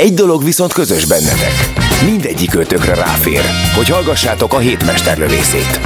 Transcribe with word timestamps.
Egy 0.00 0.14
dolog 0.14 0.44
viszont 0.44 0.72
közös 0.72 1.04
bennetek. 1.04 1.52
Mindegyik 2.04 2.54
ötökre 2.54 2.94
ráfér, 2.94 3.42
hogy 3.74 3.88
hallgassátok 3.88 4.52
a 4.52 4.58
hétmesterlövészét. 4.58 5.80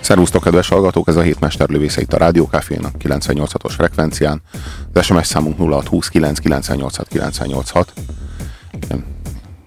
Szervusztok, 0.00 0.42
kedves 0.42 0.68
hallgatók! 0.68 1.08
Ez 1.08 1.16
a 1.16 1.20
hétmesterlövésze 1.20 2.00
itt 2.00 2.12
a 2.12 2.16
Rádiókafén, 2.16 2.84
a 2.84 2.90
98-os 3.04 3.72
frekvencián. 3.76 4.42
Az 4.92 5.04
SMS 5.04 5.26
számunk 5.26 5.58
0629 5.58 6.38
986 6.38 7.08
986. 7.08 7.92
Én 8.90 9.04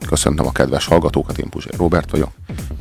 Köszöntöm 0.07 0.45
a 0.45 0.51
kedves 0.51 0.85
hallgatókat, 0.85 1.37
én 1.37 1.49
Puzsér 1.49 1.73
Robert 1.77 2.11
vagyok. 2.11 2.31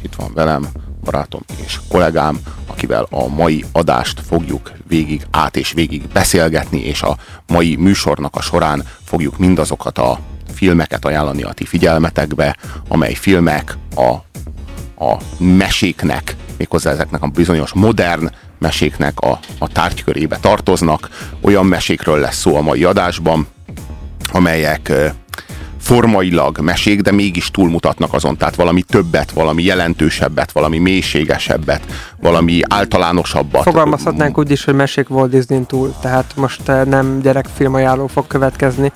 Itt 0.03 0.15
van 0.15 0.31
velem 0.35 0.69
barátom 1.05 1.45
és 1.67 1.81
kollégám, 1.89 2.39
akivel 2.67 3.07
a 3.11 3.29
mai 3.29 3.65
adást 3.73 4.21
fogjuk 4.21 4.73
végig 4.89 5.27
át 5.31 5.57
és 5.57 5.73
végig 5.73 6.09
beszélgetni, 6.13 6.81
és 6.81 7.03
a 7.03 7.17
mai 7.47 7.77
műsornak 7.77 8.37
a 8.37 8.41
során 8.41 8.85
fogjuk 9.11 9.39
mindazokat 9.39 9.99
a 9.99 10.19
filmeket 10.55 11.05
ajánlani 11.05 11.43
a 11.43 11.53
ti 11.53 11.65
figyelmetekbe, 11.65 12.57
amely 12.89 13.15
filmek 13.15 13.77
a 13.97 14.15
a 15.03 15.17
meséknek, 15.39 16.37
méghozzá 16.57 16.91
ezeknek 16.91 17.23
a 17.23 17.27
bizonyos 17.27 17.73
modern 17.73 18.31
meséknek 18.59 19.21
a, 19.21 19.39
a 19.59 19.69
tárgykörébe 19.69 20.37
tartoznak. 20.41 21.09
Olyan 21.41 21.67
mesékről 21.67 22.19
lesz 22.19 22.37
szó 22.37 22.57
a 22.57 22.61
mai 22.61 22.85
adásban, 22.85 23.47
amelyek 24.33 24.93
formailag 25.81 26.59
mesék, 26.59 27.01
de 27.01 27.13
mégis 27.13 27.51
túlmutatnak 27.51 28.13
azon, 28.13 28.37
tehát 28.37 28.55
valami 28.55 28.83
többet, 28.83 29.31
valami 29.31 29.63
jelentősebbet, 29.63 30.53
valami 30.53 30.79
mélységesebbet, 30.79 31.81
valami 32.21 32.61
általánosabbat. 32.69 33.63
Fogalmazhatnánk 33.63 34.39
úgy 34.39 34.51
is, 34.51 34.65
hogy 34.65 34.75
mesék 34.75 35.11
Walt 35.11 35.31
Disney 35.31 35.63
túl, 35.67 35.95
tehát 36.01 36.33
most 36.37 36.69
eh, 36.69 36.85
nem 36.85 37.21
gyerekfilm 37.21 37.75
ajánló 37.75 38.07
fog 38.07 38.27
következni, 38.27 38.93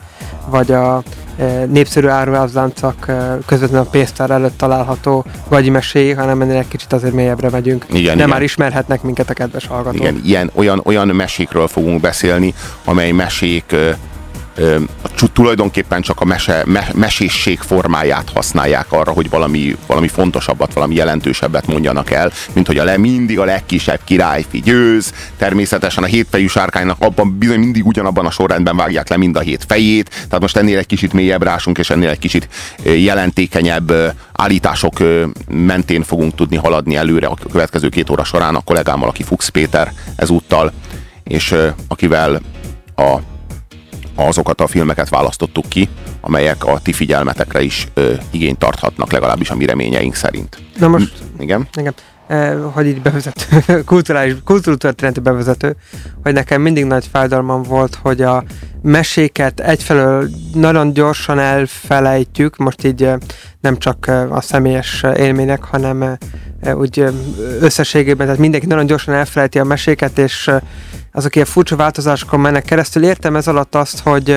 vagy 0.48 0.72
a 0.72 1.02
eh, 1.36 1.64
népszerű 1.68 2.06
áruházláncok 2.06 3.08
eh, 3.08 3.16
közvetlenül 3.46 3.86
a 3.86 3.90
pénztár 3.90 4.30
előtt 4.30 4.58
található 4.58 5.24
gagyi 5.48 5.70
meséi, 5.70 6.12
hanem 6.12 6.40
ennél 6.40 6.58
egy 6.58 6.68
kicsit 6.68 6.92
azért 6.92 7.14
mélyebbre 7.14 7.50
megyünk. 7.50 7.84
Igen, 7.88 8.04
De 8.04 8.12
igen. 8.12 8.28
már 8.28 8.42
ismerhetnek 8.42 9.02
minket 9.02 9.30
a 9.30 9.34
kedves 9.34 9.66
hallgatók. 9.66 10.00
Igen, 10.00 10.20
ilyen, 10.24 10.50
olyan, 10.54 10.80
olyan 10.84 11.08
mesékről 11.08 11.68
fogunk 11.68 12.00
beszélni, 12.00 12.54
amely 12.84 13.10
mesék 13.10 13.74
csu- 15.14 15.32
tulajdonképpen 15.32 16.00
csak 16.00 16.20
a 16.20 16.24
mese, 16.24 16.62
me, 16.66 16.88
mesésség 16.94 17.58
formáját 17.60 18.30
használják 18.34 18.92
arra, 18.92 19.12
hogy 19.12 19.30
valami, 19.30 19.76
valami 19.86 20.08
fontosabbat, 20.08 20.72
valami 20.72 20.94
jelentősebbet 20.94 21.66
mondjanak 21.66 22.10
el, 22.10 22.32
mint 22.52 22.66
hogy 22.66 22.78
a 22.78 22.84
le, 22.84 22.96
mindig 22.96 23.38
a 23.38 23.44
legkisebb 23.44 24.00
királyfi 24.04 24.60
győz, 24.60 25.12
természetesen 25.36 26.02
a 26.02 26.06
hétfejű 26.06 26.46
sárkánynak 26.46 27.00
abban 27.00 27.38
bizony 27.38 27.58
mindig 27.58 27.86
ugyanabban 27.86 28.26
a 28.26 28.30
sorrendben 28.30 28.76
vágják 28.76 29.08
le 29.08 29.16
mind 29.16 29.36
a 29.36 29.40
hét 29.40 29.64
fejét, 29.68 30.08
tehát 30.10 30.40
most 30.40 30.56
ennél 30.56 30.78
egy 30.78 30.86
kicsit 30.86 31.12
mélyebb 31.12 31.42
rásunk, 31.42 31.78
és 31.78 31.90
ennél 31.90 32.08
egy 32.08 32.18
kicsit 32.18 32.48
jelentékenyebb 32.82 33.92
állítások 34.32 34.98
mentén 35.48 36.02
fogunk 36.02 36.34
tudni 36.34 36.56
haladni 36.56 36.96
előre 36.96 37.26
a 37.26 37.36
következő 37.50 37.88
két 37.88 38.10
óra 38.10 38.24
során 38.24 38.54
a 38.54 38.60
kollégámmal, 38.60 39.08
aki 39.08 39.22
Fuchs 39.22 39.50
Péter 39.50 39.92
ezúttal, 40.16 40.72
és 41.24 41.54
akivel 41.88 42.40
a 42.96 43.18
azokat 44.14 44.60
a 44.60 44.66
filmeket 44.66 45.08
választottuk 45.08 45.68
ki, 45.68 45.88
amelyek 46.20 46.64
a 46.64 46.78
ti 46.78 46.92
figyelmetekre 46.92 47.62
is 47.62 47.88
ö, 47.94 48.14
igényt 48.30 48.58
tarthatnak, 48.58 49.12
legalábbis 49.12 49.50
a 49.50 49.54
mi 49.54 49.66
reményeink 49.66 50.14
szerint. 50.14 50.58
Na 50.78 50.88
most, 50.88 51.12
Igen? 51.38 51.68
igen, 51.76 51.94
eh, 52.26 52.56
hogy 52.72 52.86
így 52.86 53.02
bevezető, 53.02 53.62
kulturális, 53.84 54.34
kultúrtörténeti 54.44 55.20
bevezető, 55.20 55.76
hogy 56.22 56.32
nekem 56.32 56.62
mindig 56.62 56.84
nagy 56.84 57.08
fájdalmam 57.12 57.62
volt, 57.62 57.98
hogy 58.02 58.22
a 58.22 58.44
meséket 58.82 59.60
egyfelől 59.60 60.28
nagyon 60.54 60.92
gyorsan 60.92 61.38
elfelejtjük, 61.38 62.56
most 62.56 62.84
így 62.84 63.10
nem 63.60 63.78
csak 63.78 64.10
a 64.30 64.40
személyes 64.40 65.04
élmények, 65.16 65.64
hanem 65.64 66.18
úgy 66.74 67.04
összességében, 67.60 68.26
tehát 68.26 68.40
mindenki 68.40 68.66
nagyon 68.66 68.86
gyorsan 68.86 69.14
elfelejti 69.14 69.58
a 69.58 69.64
meséket, 69.64 70.18
és 70.18 70.50
azok 71.16 71.34
ilyen 71.34 71.46
furcsa 71.46 71.76
változásokon 71.76 72.40
mennek 72.40 72.64
keresztül. 72.64 73.04
Értem 73.04 73.36
ez 73.36 73.48
alatt 73.48 73.74
azt, 73.74 74.00
hogy 74.00 74.36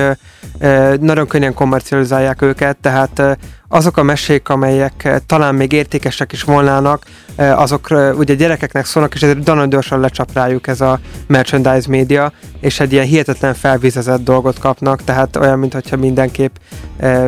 nagyon 1.00 1.26
könnyen 1.26 1.54
kommercializálják 1.54 2.42
őket, 2.42 2.76
tehát 2.76 3.18
eh, 3.18 3.34
azok 3.68 3.96
a 3.96 4.02
mesék, 4.02 4.48
amelyek 4.48 5.22
talán 5.26 5.54
még 5.54 5.72
értékesek 5.72 6.32
is 6.32 6.42
volnának, 6.42 7.04
azok 7.36 7.88
ugye 8.16 8.34
gyerekeknek 8.34 8.84
szólnak, 8.84 9.14
és 9.14 9.22
ezért 9.22 9.44
nagyon 9.44 9.68
gyorsan 9.68 10.00
lecsap 10.00 10.32
rájuk 10.32 10.66
ez 10.66 10.80
a 10.80 11.00
merchandise 11.26 11.88
média, 11.88 12.32
és 12.60 12.80
egy 12.80 12.92
ilyen 12.92 13.04
hihetetlen 13.04 13.54
felvizezett 13.54 14.24
dolgot 14.24 14.58
kapnak, 14.58 15.04
tehát 15.04 15.36
olyan, 15.36 15.58
mintha 15.58 15.96
mindenképp 15.96 16.54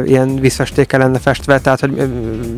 ilyen 0.05 0.41
vízfestéke 0.41 0.97
lenne 0.97 1.19
festve, 1.19 1.61
tehát 1.61 1.81
hogy 1.81 2.11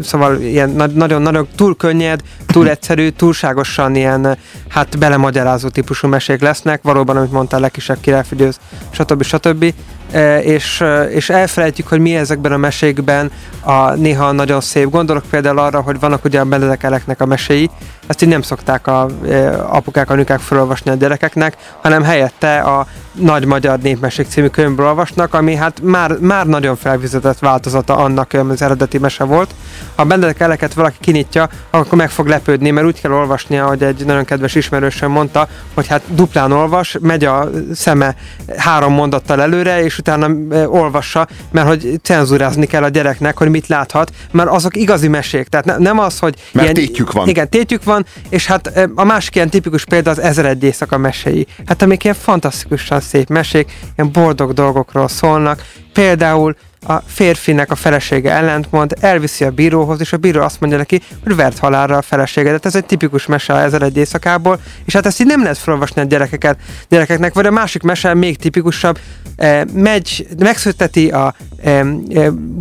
szóval 0.02 0.41
ilyen 0.41 0.70
nagyon-nagyon 0.94 1.48
túl 1.56 1.76
könnyed, 1.76 2.20
túl 2.47 2.69
egyszerű, 2.69 3.08
túlságosan 3.08 3.94
ilyen 3.94 4.38
hát 4.69 4.98
belemagyarázó 4.98 5.69
típusú 5.69 6.08
mesék 6.08 6.41
lesznek, 6.41 6.81
valóban, 6.82 7.16
amit 7.16 7.32
mondtál, 7.32 7.60
legkisebb 7.60 8.00
királyfigyőz, 8.00 8.60
stb. 8.91 9.22
stb. 9.22 9.75
Eh, 10.12 10.46
és, 10.46 10.80
eh, 10.80 11.14
és 11.14 11.30
elfelejtjük, 11.30 11.88
hogy 11.88 12.00
mi 12.00 12.16
ezekben 12.16 12.52
a 12.52 12.56
mesékben 12.56 13.30
a 13.60 13.94
néha 13.94 14.32
nagyon 14.32 14.60
szép. 14.60 14.90
Gondolok 14.90 15.24
például 15.30 15.58
arra, 15.58 15.80
hogy 15.80 16.00
vannak 16.00 16.24
ugye 16.24 16.40
a 16.40 16.44
Benedek 16.44 16.82
Eleknek 16.82 17.20
a 17.20 17.26
meséi, 17.26 17.70
ezt 18.06 18.22
így 18.22 18.28
nem 18.28 18.42
szokták 18.42 18.86
a 18.86 19.06
e, 19.28 19.64
apukák, 19.66 20.10
anyukák 20.10 20.40
felolvasni 20.40 20.90
a 20.90 20.94
gyerekeknek, 20.94 21.56
hanem 21.80 22.02
helyette 22.02 22.58
a 22.58 22.86
Nagy 23.12 23.44
Magyar 23.44 23.78
Népmesék 23.78 24.26
című 24.26 24.46
könyvből 24.46 24.86
olvasnak, 24.86 25.34
ami 25.34 25.54
hát 25.54 25.80
már, 25.82 26.16
már 26.20 26.46
nagyon 26.46 26.76
felvizetett 26.76 27.38
változata 27.38 27.96
annak, 27.96 28.32
ami 28.32 28.50
az 28.52 28.62
eredeti 28.62 28.98
mese 28.98 29.24
volt. 29.24 29.54
Ha 29.94 30.02
a 30.02 30.04
Benedek 30.04 30.40
Eleket 30.40 30.74
valaki 30.74 30.96
kinyitja, 31.00 31.48
akkor 31.70 31.98
meg 31.98 32.10
fog 32.10 32.26
lepődni, 32.26 32.70
mert 32.70 32.86
úgy 32.86 33.00
kell 33.00 33.12
olvasnia, 33.12 33.66
hogy 33.66 33.82
egy 33.82 34.04
nagyon 34.06 34.24
kedves 34.24 34.54
ismerősöm 34.54 35.10
mondta, 35.10 35.48
hogy 35.74 35.86
hát 35.86 36.02
duplán 36.08 36.52
olvas, 36.52 36.96
megy 37.00 37.24
a 37.24 37.50
szeme 37.74 38.14
három 38.56 38.92
mondattal 38.92 39.42
előre, 39.42 39.84
és 39.84 39.98
utána 40.02 40.28
olvassa, 40.66 41.28
mert 41.50 41.66
hogy 41.66 42.00
cenzúrázni 42.02 42.66
kell 42.66 42.82
a 42.82 42.88
gyereknek, 42.88 43.36
hogy 43.36 43.48
mit 43.48 43.66
láthat, 43.66 44.12
mert 44.30 44.48
azok 44.48 44.76
igazi 44.76 45.08
mesék. 45.08 45.48
Tehát 45.48 45.66
ne, 45.66 45.76
nem 45.76 45.98
az, 45.98 46.18
hogy 46.18 46.34
Mert 46.52 46.74
tétjük 46.74 47.12
van. 47.12 47.28
Igen, 47.28 47.48
tétjük 47.48 47.84
van, 47.84 48.06
és 48.28 48.46
hát 48.46 48.88
a 48.94 49.04
másik 49.04 49.34
ilyen 49.34 49.50
tipikus 49.50 49.84
példa 49.84 50.10
az 50.10 50.18
Ezer 50.20 50.44
egy 50.44 50.62
éjszaka 50.62 50.98
meséi. 50.98 51.46
Hát 51.66 51.82
amik 51.82 52.04
ilyen 52.04 52.16
fantasztikusan 52.16 53.00
szép 53.00 53.28
mesék, 53.28 53.72
ilyen 53.96 54.12
boldog 54.12 54.52
dolgokról 54.52 55.08
szólnak. 55.08 55.62
Például 55.92 56.56
a 56.87 57.03
férfinek 57.06 57.70
a 57.70 57.75
felesége 57.75 58.32
ellentmond, 58.32 58.94
elviszi 59.00 59.44
a 59.44 59.50
bíróhoz, 59.50 60.00
és 60.00 60.12
a 60.12 60.16
bíró 60.16 60.43
azt 60.43 60.60
mondja 60.60 60.78
neki, 60.78 61.00
hogy 61.22 61.37
vert 61.37 61.59
halálra 61.59 61.97
a 61.97 62.03
feleségedet. 62.03 62.66
Ez 62.66 62.75
egy 62.75 62.84
tipikus 62.84 63.26
mese 63.26 63.54
ezer 63.54 63.82
egy 63.82 63.97
éjszakából, 63.97 64.60
és 64.84 64.94
hát 64.94 65.06
ezt 65.06 65.20
így 65.20 65.26
nem 65.26 65.43
lehet 65.43 65.59
felolvasni 65.59 66.00
a 66.00 66.04
gyerekeket, 66.04 66.59
gyerekeknek, 66.88 67.34
vagy 67.34 67.47
a 67.47 67.50
másik 67.50 67.82
mese 67.82 68.15
még 68.15 68.37
tipikusabb, 68.37 68.98
e, 69.37 69.65
megy, 69.75 70.26
megszülteti 70.38 71.10
a 71.10 71.34
e, 71.62 71.70
e, 71.70 71.84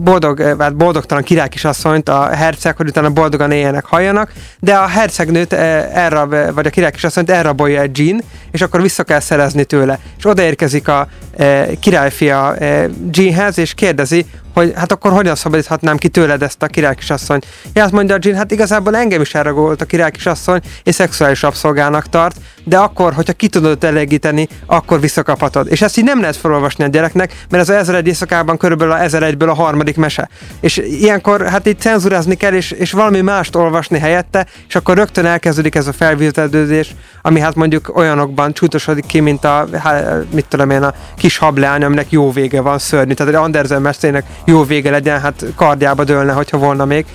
boldog, 0.04 0.40
e, 0.40 0.56
hát 0.60 0.76
boldogtalan 0.76 1.24
királykisasszonyt 1.24 2.10
a 2.10 2.26
herceg, 2.26 2.78
hogy 2.78 2.88
utána 2.88 3.10
boldogan 3.10 3.52
éljenek, 3.52 3.86
halljanak, 3.86 4.32
de 4.60 4.76
a 4.76 4.88
hercegnőt 4.88 5.54
e, 5.54 5.90
elrab, 5.94 6.36
vagy 6.54 6.66
a 6.66 6.70
királykisasszonyt 6.70 7.30
elrabolja 7.30 7.82
egy 7.82 7.98
Jean, 7.98 8.22
és 8.52 8.62
akkor 8.62 8.82
vissza 8.82 9.04
kell 9.04 9.20
szerezni 9.20 9.64
tőle. 9.64 10.00
És 10.18 10.26
odaérkezik 10.26 10.88
a 10.88 11.08
e, 11.38 11.68
királyfia 11.80 12.56
e, 12.56 12.90
Jeanhez, 13.12 13.58
és 13.58 13.74
kérdezi, 13.74 14.11
hogy 14.54 14.74
hát 14.76 14.92
akkor 14.92 15.12
hogyan 15.12 15.36
szabadíthatnám 15.36 15.98
ki 15.98 16.08
tőled 16.08 16.42
ezt 16.44 16.64
a 16.64 16.68
királykisasszonyt. 16.68 17.46
Ja, 17.74 17.84
azt 17.84 17.92
mondja 17.92 18.18
Jean, 18.20 18.38
hát 18.38 18.52
igazából 18.52 18.96
engem 18.96 19.22
is 19.22 19.36
elragolt 19.36 19.82
a 19.82 19.86
királykisasszony, 19.86 20.60
és 20.84 20.96
szexuális 20.96 21.42
rabszolgának 21.42 22.10
tart, 22.10 22.36
de 22.64 22.78
akkor, 22.78 23.14
hogyha 23.14 23.34
ki 23.34 23.48
tudod 23.48 23.84
elégíteni, 23.84 24.48
akkor 24.66 25.00
visszakaphatod. 25.00 25.68
És 25.70 25.82
ezt 25.82 25.98
így 25.98 26.04
nem 26.04 26.20
lehet 26.20 26.36
felolvasni 26.36 26.84
a 26.84 26.88
gyereknek, 26.88 27.46
mert 27.50 27.64
az 27.64 27.70
1001 27.70 28.08
éjszakában 28.08 28.58
körülbelül 28.58 28.94
a 28.94 28.98
1001-ből 28.98 29.50
a 29.50 29.54
harmadik 29.54 29.98
mese. 29.98 30.30
És 30.60 30.78
ilyenkor 30.78 31.48
hát 31.48 31.66
itt 31.66 31.80
cenzurázni 31.80 32.36
kell, 32.36 32.54
és, 32.54 32.72
és 32.72 32.92
valami 32.92 33.22
mást 33.22 33.56
olvasni 33.56 34.00
helyette, 34.00 34.46
és 34.68 34.76
akkor 34.76 34.96
rögtön 34.96 35.26
elkezdődik 35.26 35.76
ez 35.76 35.88
a 35.88 35.94
felvizsgálódás, 35.94 36.96
ami 37.22 37.40
hát 37.40 37.56
mondjuk 37.56 37.98
olyanokban 37.98 38.54
csútosodik 38.54 39.06
ki, 39.06 39.20
mint 39.20 39.44
a, 39.44 39.68
hát, 39.84 40.32
mit 40.34 40.46
tudom 40.46 40.70
én, 40.70 40.84
a 40.84 40.94
kis 41.18 41.38
hableány, 41.38 41.84
aminek 41.84 42.12
jó 42.12 42.32
vége 42.32 42.62
van 42.62 42.80
szörnyű. 42.80 43.14
Tehát 43.14 43.34
egy 43.34 43.40
Andersen 43.40 43.82
mesének 43.82 44.26
jó 44.46 44.64
vége 44.64 44.90
legyen, 44.90 45.22
hát 45.22 45.46
kardjába 45.56 46.04
dőlne, 46.04 46.32
hogyha 46.32 46.58
volna 46.58 46.86
még. 46.86 47.06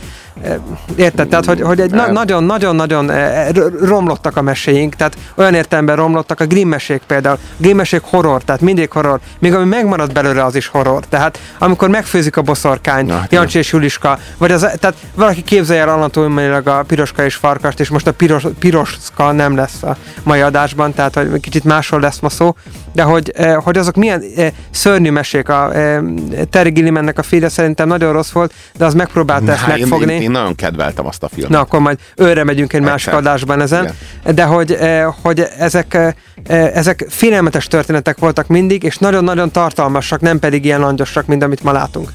Érted? 0.96 1.28
Tehát, 1.28 1.44
hogy, 1.44 1.60
hogy 1.60 1.80
egy 1.80 1.90
nagyon-nagyon-nagyon 1.90 3.10
romlottak 3.82 4.36
a 4.36 4.42
meséink, 4.42 4.94
tehát 4.94 5.16
olyan 5.34 5.54
értelemben 5.54 5.96
romlottak 5.96 6.40
a 6.40 6.46
Grimm 6.46 6.68
mesék 6.68 7.02
például. 7.06 7.38
Grimm 7.56 7.76
mesék 7.76 8.00
horror, 8.04 8.42
tehát 8.42 8.60
mindig 8.60 8.90
horror. 8.90 9.20
Még 9.38 9.54
ami 9.54 9.64
megmarad 9.64 10.12
belőle, 10.12 10.44
az 10.44 10.54
is 10.54 10.66
horror. 10.66 11.04
Tehát 11.08 11.38
amikor 11.58 11.88
megfőzik 11.88 12.36
a 12.36 12.42
boszorkány, 12.42 13.06
Na, 13.06 13.26
Jancsi 13.28 13.58
és 13.58 13.72
Juliska, 13.72 14.18
vagy 14.38 14.52
az, 14.52 14.60
tehát 14.60 14.96
valaki 15.14 15.42
képzelje 15.42 15.82
el 15.82 15.88
anatómiailag 15.88 16.66
a 16.66 16.84
piroska 16.86 17.24
és 17.24 17.34
farkast, 17.34 17.80
és 17.80 17.88
most 17.88 18.06
a 18.06 18.12
piros, 18.12 18.44
piroska 18.58 19.32
nem 19.32 19.56
lesz 19.56 19.82
a 19.82 19.96
mai 20.22 20.40
adásban, 20.40 20.94
tehát 20.94 21.14
hogy 21.14 21.40
kicsit 21.40 21.64
máshol 21.64 22.00
lesz 22.00 22.18
ma 22.18 22.28
szó, 22.28 22.56
de 22.92 23.02
hogy, 23.02 23.32
hogy 23.56 23.78
azok 23.78 23.94
milyen 23.94 24.22
szörnyű 24.70 25.10
mesék. 25.10 25.48
A 25.48 25.72
Terry 26.50 26.70
Gillimannek 26.70 27.18
a 27.18 27.22
félre 27.22 27.48
szerintem 27.48 27.88
nagyon 27.88 28.12
rossz 28.12 28.30
volt, 28.30 28.52
de 28.76 28.84
az 28.84 28.94
megpróbálta 28.94 29.52
ezt 29.52 29.66
megfogni. 29.66 30.12
Én, 30.12 30.25
én 30.26 30.32
nagyon 30.32 30.54
kedveltem 30.54 31.06
azt 31.06 31.22
a 31.22 31.28
filmet. 31.28 31.50
Na, 31.52 31.60
akkor 31.60 31.80
majd 31.80 31.98
őre 32.16 32.44
megyünk 32.44 32.72
egy 32.72 32.80
másik 32.80 33.12
adásban 33.12 33.60
ezen. 33.60 33.82
Igen. 34.22 34.34
De 34.34 34.44
hogy, 34.44 34.72
eh, 34.72 35.06
hogy 35.22 35.46
ezek, 35.58 35.94
eh, 35.94 36.12
ezek 36.74 37.06
félelmetes 37.08 37.66
történetek 37.66 38.18
voltak 38.18 38.46
mindig, 38.46 38.82
és 38.82 38.98
nagyon-nagyon 38.98 39.50
tartalmasak, 39.50 40.20
nem 40.20 40.38
pedig 40.38 40.64
ilyen 40.64 40.80
langyosak, 40.80 41.26
mint 41.26 41.42
amit 41.42 41.62
ma 41.62 41.72
látunk. 41.72 42.08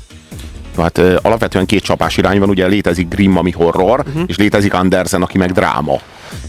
Hát 0.77 0.97
alapvetően 1.21 1.65
két 1.65 1.83
csapás 1.83 2.17
irány 2.17 2.39
van, 2.39 2.49
ugye 2.49 2.67
létezik 2.67 3.07
Grimm, 3.07 3.37
ami 3.37 3.51
horror, 3.51 4.03
uh-huh. 4.07 4.23
és 4.25 4.37
létezik 4.37 4.73
Andersen, 4.73 5.21
aki 5.21 5.37
meg 5.37 5.51
dráma 5.51 5.99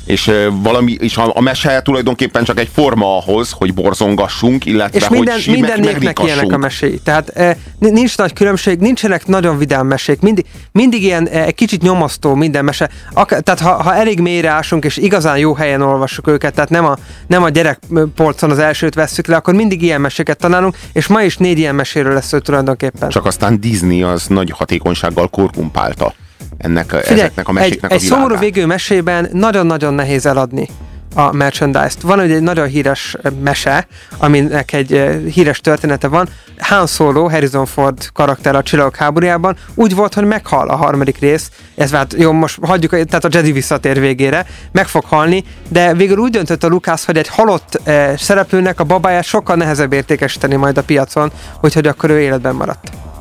és 0.07 0.31
valami, 0.63 0.93
és 0.93 1.17
a, 1.17 1.33
a 1.35 1.41
mese 1.41 1.83
tulajdonképpen 1.83 2.45
csak 2.45 2.59
egy 2.59 2.71
forma 2.73 3.17
ahhoz, 3.17 3.51
hogy 3.51 3.75
borzongassunk, 3.75 4.67
illetve 4.67 4.99
és 4.99 5.09
minden, 5.09 5.35
hogy 5.35 5.55
minden 5.55 5.81
népnek 5.81 6.19
ilyenek 6.23 6.53
a 6.53 6.57
meséi. 6.57 6.99
Tehát 6.99 7.29
e, 7.29 7.57
nincs 7.79 8.17
nagy 8.17 8.33
különbség, 8.33 8.79
nincsenek 8.79 9.27
nagyon 9.27 9.59
vidám 9.59 9.87
mesék, 9.87 10.21
mindig, 10.21 10.45
mindig 10.73 11.03
ilyen 11.03 11.29
e, 11.29 11.51
kicsit 11.51 11.83
nyomasztó 11.83 12.35
minden 12.35 12.65
mese. 12.65 12.91
Ak- 13.13 13.43
tehát 13.43 13.61
ha, 13.61 13.83
ha 13.83 13.95
elég 13.95 14.21
mélyre 14.21 14.49
ásunk, 14.49 14.85
és 14.85 14.97
igazán 14.97 15.39
jó 15.39 15.55
helyen 15.55 15.83
olvassuk 15.83 16.29
őket, 16.29 16.55
tehát 16.55 16.71
nem 16.71 16.85
a, 16.85 16.97
nem 17.27 17.43
a 17.43 17.49
gyerekpolcon 17.49 18.51
az 18.51 18.59
elsőt 18.59 18.95
vesszük 18.95 19.27
le, 19.27 19.37
akkor 19.37 19.55
mindig 19.55 19.83
ilyen 19.83 20.01
meséket 20.01 20.39
tanálunk, 20.39 20.77
és 20.93 21.07
ma 21.07 21.23
is 21.23 21.37
négy 21.37 21.59
ilyen 21.59 21.75
meséről 21.75 22.13
lesz 22.13 22.35
tulajdonképpen. 22.43 23.09
Csak 23.09 23.25
aztán 23.25 23.61
Disney 23.61 24.03
az 24.03 24.27
nagy 24.27 24.51
hatékonysággal 24.51 25.29
korkumpálta 25.29 26.15
ennek, 26.59 26.91
Figyelj, 26.91 27.21
ezeknek 27.21 27.49
a 27.49 27.53
meséknek 27.53 27.91
egy, 27.91 27.97
a 27.99 28.01
Egy 28.01 28.09
szomorú 28.09 28.37
végű 28.37 28.65
mesében 28.65 29.29
nagyon-nagyon 29.33 29.95
nehéz 29.95 30.27
eladni 30.27 30.69
a 31.15 31.33
merchandise-t. 31.33 32.03
Van 32.03 32.21
egy 32.21 32.43
nagyon 32.43 32.67
híres 32.67 33.17
mese, 33.43 33.87
aminek 34.19 34.73
egy 34.73 35.21
híres 35.33 35.61
története 35.61 36.09
van. 36.09 36.29
Han 36.59 36.87
Solo, 36.87 37.29
Harrison 37.29 37.67
Ford 37.67 38.09
karakter 38.13 38.55
a 38.55 38.63
Csillagok 38.63 38.97
háborújában 38.97 39.57
úgy 39.75 39.95
volt, 39.95 40.15
hogy 40.15 40.25
meghal 40.25 40.69
a 40.69 40.77
harmadik 40.77 41.19
rész. 41.19 41.51
Ez 41.77 41.91
hát 41.91 42.15
jó, 42.19 42.33
most 42.33 42.59
hagyjuk, 42.63 42.91
tehát 42.91 43.25
a 43.25 43.29
Jedi 43.31 43.53
visszatér 43.53 44.01
végére, 44.01 44.47
meg 44.73 44.87
fog 44.87 45.05
halni, 45.05 45.45
de 45.69 45.95
végül 45.95 46.19
úgy 46.19 46.31
döntött 46.31 46.65
a 46.65 46.69
Lucas, 46.69 47.05
hogy 47.05 47.17
egy 47.17 47.29
halott 47.29 47.81
eh, 47.85 48.13
szereplőnek 48.17 48.81
a 48.81 48.85
babáját 48.85 49.25
sokkal 49.25 49.57
nehezebb 49.57 49.93
értékesíteni 49.93 50.55
majd 50.55 50.79
a 50.79 50.83
piacon, 50.83 51.33
úgyhogy 51.61 51.87
akkor 51.87 52.11
ő 52.11 52.21
életben 52.21 52.55
maradt. 52.55 53.12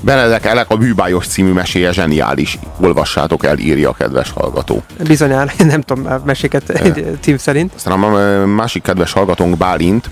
Benedek 0.00 0.44
Elek 0.44 0.70
a 0.70 0.76
Bűbájos 0.76 1.26
című 1.26 1.52
meséje 1.52 1.92
zseniális. 1.92 2.58
Olvassátok 2.80 3.44
el, 3.44 3.58
írja 3.58 3.88
a 3.88 3.92
kedves 3.92 4.30
hallgató. 4.30 4.82
Bizonyára, 5.06 5.52
nem 5.72 5.80
tudom 5.80 6.22
meséket 6.24 6.80
cím 7.20 7.36
szerint. 7.36 7.72
Aztán 7.76 8.02
a 8.02 8.46
másik 8.46 8.82
kedves 8.82 9.12
hallgatónk 9.12 9.56
Bálint 9.56 10.10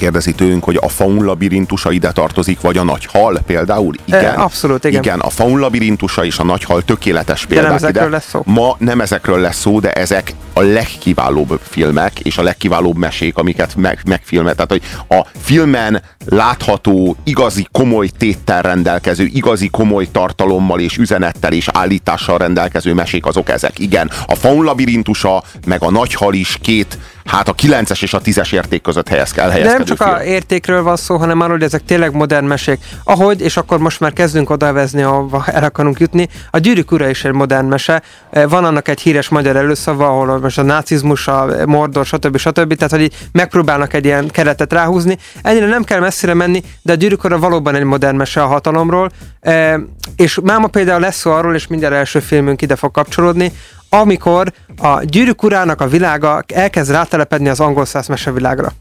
kérdezi 0.00 0.32
tőlünk, 0.32 0.64
hogy 0.64 0.78
a 0.80 0.88
faun 0.88 1.24
labirintusa 1.24 1.90
ide 1.90 2.12
tartozik, 2.12 2.60
vagy 2.60 2.76
a 2.76 2.82
nagy 2.82 3.06
hal 3.12 3.40
például? 3.46 3.94
Igen. 4.04 4.24
E, 4.24 4.42
abszolút, 4.42 4.84
igen. 4.84 5.02
Igen, 5.02 5.20
a 5.20 5.30
faun 5.30 5.58
labirintusa 5.58 6.24
és 6.24 6.38
a 6.38 6.44
nagy 6.44 6.64
hal 6.64 6.82
tökéletes 6.82 7.46
példák 7.46 7.64
de 7.64 7.68
nem 7.68 7.76
ezekről 7.76 8.08
ide. 8.08 8.16
lesz 8.16 8.28
szó. 8.28 8.42
Ma 8.44 8.76
nem 8.78 9.00
ezekről 9.00 9.40
lesz 9.40 9.60
szó, 9.60 9.80
de 9.80 9.92
ezek 9.92 10.34
a 10.52 10.60
legkiválóbb 10.60 11.60
filmek 11.62 12.20
és 12.20 12.38
a 12.38 12.42
legkiválóbb 12.42 12.96
mesék, 12.96 13.36
amiket 13.36 13.76
meg, 13.76 14.00
megfilmet. 14.04 14.54
Tehát, 14.54 14.70
hogy 14.70 14.82
a 15.18 15.26
filmen 15.40 16.02
látható, 16.26 17.16
igazi 17.24 17.66
komoly 17.72 18.08
téttel 18.18 18.62
rendelkező, 18.62 19.24
igazi 19.24 19.68
komoly 19.68 20.06
tartalommal 20.12 20.80
és 20.80 20.96
üzenettel 20.96 21.52
és 21.52 21.68
állítással 21.72 22.38
rendelkező 22.38 22.94
mesék 22.94 23.26
azok 23.26 23.48
ezek. 23.48 23.78
Igen, 23.78 24.10
a 24.26 24.34
faun 24.34 24.64
labirintusa, 24.64 25.42
meg 25.66 25.82
a 25.82 25.90
nagy 25.90 26.14
hal 26.14 26.34
is 26.34 26.58
két 26.60 26.98
hát 27.24 27.48
a 27.48 27.54
9-es 27.54 28.02
és 28.02 28.14
a 28.14 28.20
10-es 28.20 28.52
érték 28.52 28.82
között 28.82 29.08
helyez, 29.08 29.30
kell 29.30 29.50
De 29.50 29.62
nem 29.62 29.84
csak 29.84 29.96
film. 29.96 30.10
a 30.10 30.22
értékről 30.22 30.82
van 30.82 30.96
szó, 30.96 31.16
hanem 31.16 31.40
arról, 31.40 31.52
hogy 31.52 31.62
ezek 31.62 31.84
tényleg 31.84 32.14
modern 32.14 32.44
mesék. 32.46 32.78
Ahogy, 33.04 33.40
és 33.40 33.56
akkor 33.56 33.78
most 33.78 34.00
már 34.00 34.12
kezdünk 34.12 34.50
odavezni, 34.50 35.02
ahova 35.02 35.44
el 35.46 35.64
akarunk 35.64 36.00
jutni, 36.00 36.28
a 36.50 36.58
Gyűrűk 36.58 36.90
ura 36.90 37.08
is 37.08 37.24
egy 37.24 37.32
modern 37.32 37.66
mese. 37.66 38.02
Eh, 38.30 38.48
van 38.48 38.64
annak 38.64 38.88
egy 38.88 39.00
híres 39.00 39.28
magyar 39.28 39.56
előszava, 39.56 40.06
ahol 40.06 40.38
most 40.38 40.58
a 40.58 40.62
nácizmus, 40.62 41.28
a 41.28 41.46
mordor, 41.66 42.06
stb. 42.06 42.36
stb. 42.36 42.74
Tehát, 42.74 42.90
hogy 42.90 43.12
megpróbálnak 43.32 43.94
egy 43.94 44.04
ilyen 44.04 44.28
keretet 44.28 44.72
ráhúzni. 44.72 45.18
Ennyire 45.42 45.66
nem 45.66 45.84
kell 45.84 46.00
messzire 46.00 46.34
menni, 46.34 46.62
de 46.82 46.92
a 46.92 46.94
Gyűrűk 46.94 47.24
ura 47.24 47.38
valóban 47.38 47.74
egy 47.74 47.84
modern 47.84 48.16
mese 48.16 48.42
a 48.42 48.46
hatalomról. 48.46 49.10
E, 49.40 49.80
és 50.16 50.38
máma 50.42 50.66
például 50.66 51.00
lesz 51.00 51.16
szó 51.16 51.30
arról, 51.30 51.54
és 51.54 51.66
mindjárt 51.66 51.94
első 51.94 52.20
filmünk 52.20 52.62
ide 52.62 52.76
fog 52.76 52.90
kapcsolódni, 52.90 53.52
amikor 53.90 54.52
a 54.78 55.04
gyűrűk 55.04 55.42
urának 55.42 55.80
a 55.80 55.88
világa 55.88 56.42
elkezd 56.54 56.90
rátelepedni 56.90 57.48
az 57.48 57.60
angol 57.60 57.84
száz 57.84 58.06
mesevilágra. 58.06 58.72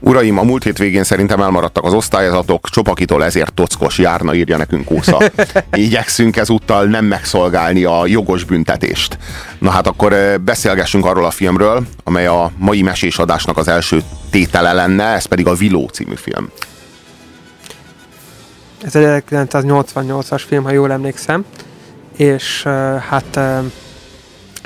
Uraim, 0.00 0.38
a 0.38 0.42
múlt 0.42 0.62
hét 0.62 0.78
végén 0.78 1.04
szerintem 1.04 1.40
elmaradtak 1.40 1.84
az 1.84 1.92
osztályzatok, 1.92 2.68
Csopakitól 2.68 3.24
ezért 3.24 3.54
tockos 3.54 3.98
járna, 3.98 4.34
írja 4.34 4.56
nekünk 4.56 4.84
Kósza. 4.84 5.22
Igyekszünk 5.72 6.36
ezúttal 6.36 6.84
nem 6.84 7.04
megszolgálni 7.04 7.84
a 7.84 8.06
jogos 8.06 8.44
büntetést. 8.44 9.18
Na 9.58 9.70
hát 9.70 9.86
akkor 9.86 10.40
beszélgessünk 10.44 11.04
arról 11.04 11.24
a 11.24 11.30
filmről, 11.30 11.86
amely 12.04 12.26
a 12.26 12.50
mai 12.58 12.82
mesésadásnak 12.82 13.56
az 13.56 13.68
első 13.68 14.02
tétele 14.30 14.72
lenne, 14.72 15.04
ez 15.04 15.24
pedig 15.24 15.46
a 15.46 15.54
Viló 15.54 15.88
című 15.88 16.14
film. 16.14 16.50
Ez 18.82 18.96
egy 18.96 19.22
1988-as 19.30 20.42
film, 20.46 20.64
ha 20.64 20.70
jól 20.72 20.92
emlékszem, 20.92 21.44
és 22.16 22.62
hát 23.08 23.40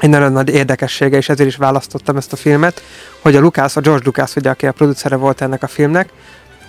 egy 0.00 0.08
nagyon 0.08 0.32
nagy 0.32 0.48
érdekessége, 0.48 1.16
és 1.16 1.28
ezért 1.28 1.48
is 1.48 1.56
választottam 1.56 2.16
ezt 2.16 2.32
a 2.32 2.36
filmet, 2.36 2.82
hogy 3.20 3.36
a 3.36 3.40
Lucas, 3.40 3.76
a 3.76 3.80
George 3.80 4.04
Lucas, 4.04 4.36
ugye, 4.36 4.50
aki 4.50 4.66
a 4.66 4.72
producere 4.72 5.16
volt 5.16 5.40
ennek 5.40 5.62
a 5.62 5.66
filmnek, 5.66 6.08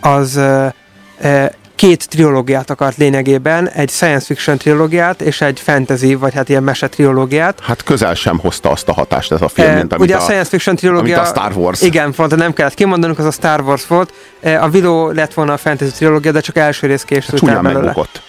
az 0.02 0.38
e, 0.38 0.74
e, 1.20 1.52
két 1.76 2.10
trilógiát 2.10 2.70
akart 2.70 2.98
lényegében, 2.98 3.70
egy 3.70 3.90
science 3.90 4.26
fiction 4.26 4.58
trilógiát 4.58 5.22
és 5.22 5.42
egy 5.42 5.60
fantasy, 5.60 6.16
vagy 6.16 6.34
hát 6.34 6.50
ilyen 6.50 6.64
mese 6.64 6.88
trilógiát. 6.88 7.60
Hát 7.62 7.84
közel 7.84 8.14
sem 8.14 8.40
hozta 8.40 8.70
azt 8.70 8.90
a 8.90 8.94
hatást 8.94 9.32
ez 9.32 9.42
a 9.42 9.48
film, 9.48 9.74
mint 9.74 9.94
amit 9.94 10.06
ugye 10.06 10.16
a, 10.16 10.22
a 10.22 10.24
science 10.24 10.50
fiction 10.50 10.76
trilógia, 10.76 11.18
amit 11.18 11.30
a 11.30 11.34
Star 11.34 11.52
Wars. 11.56 11.82
Igen, 11.82 12.12
pont 12.12 12.36
nem 12.36 12.54
kellett 12.54 12.74
kimondanunk, 12.74 13.20
az 13.20 13.26
a 13.26 13.32
Star 13.32 13.62
Wars 13.62 13.88
volt. 13.88 14.14
A 14.44 14.70
Willow 14.74 15.12
lett 15.12 15.34
volna 15.34 15.54
a 15.54 15.58
fantasy 15.58 15.92
trilógia, 15.92 16.32
de 16.32 16.40
csak 16.40 16.58
első 16.58 16.88
rész 16.88 17.04
készült 17.04 17.42
hát 17.42 17.56
el 17.56 17.62
belőle. 17.62 17.80
Megbukott. 17.80 18.22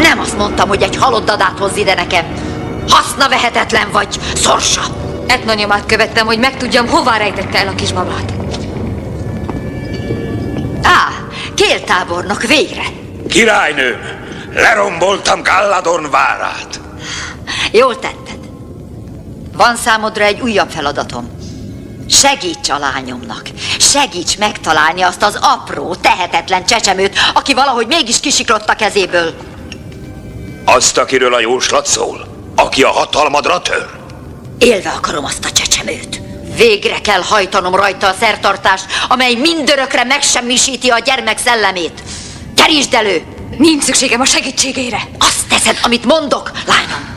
Nem 0.00 0.18
azt 0.18 0.36
mondtam, 0.36 0.68
hogy 0.68 0.82
egy 0.82 0.96
halott 0.96 1.24
dadát 1.24 1.58
hozz 1.58 1.76
ide 1.76 1.94
nekem. 1.94 2.53
Haszna 2.88 3.28
vehetetlen 3.28 3.90
vagy, 3.92 4.18
szorsa! 4.34 4.82
Etna 5.26 5.54
nyomát 5.54 5.86
követtem, 5.86 6.26
hogy 6.26 6.38
megtudjam, 6.38 6.88
hová 6.88 7.16
rejtette 7.16 7.58
el 7.58 7.68
a 7.68 7.74
kisbabát. 7.74 8.32
Á, 10.82 11.08
kéltábornok, 11.54 12.42
végre! 12.42 12.82
Királynőm, 13.28 14.00
leromboltam 14.54 15.42
Galladorn 15.42 16.10
várát. 16.10 16.80
Jól 17.72 17.98
tetted. 17.98 18.38
Van 19.56 19.76
számodra 19.76 20.24
egy 20.24 20.40
újabb 20.40 20.70
feladatom. 20.70 21.30
Segíts 22.08 22.68
a 22.68 22.78
lányomnak. 22.78 23.42
Segíts 23.78 24.38
megtalálni 24.38 25.02
azt 25.02 25.22
az 25.22 25.38
apró, 25.40 25.94
tehetetlen 25.94 26.64
csecsemőt, 26.66 27.18
aki 27.34 27.54
valahogy 27.54 27.86
mégis 27.86 28.20
kisiklott 28.20 28.68
a 28.68 28.74
kezéből. 28.74 29.34
Azt, 30.64 30.98
akiről 30.98 31.34
a 31.34 31.40
jóslat 31.40 31.86
szól? 31.86 32.33
Aki 32.56 32.82
a 32.82 32.88
hatalmadra 32.88 33.60
tör? 33.60 33.86
Élve 34.58 34.90
akarom 34.90 35.24
azt 35.24 35.44
a 35.44 35.50
csecsemőt. 35.50 36.20
Végre 36.56 37.00
kell 37.00 37.22
hajtanom 37.22 37.74
rajta 37.74 38.08
a 38.08 38.14
szertartást, 38.20 38.86
amely 39.08 39.34
mindörökre 39.34 40.04
megsemmisíti 40.04 40.88
a 40.88 40.98
gyermek 40.98 41.38
szellemét. 41.38 42.02
Kerítsd 42.56 42.94
elő! 42.94 43.22
Nincs 43.58 43.82
szükségem 43.82 44.20
a 44.20 44.24
segítségére. 44.24 45.08
Azt 45.18 45.48
teszed, 45.48 45.78
amit 45.82 46.04
mondok, 46.04 46.50
lányom. 46.66 47.12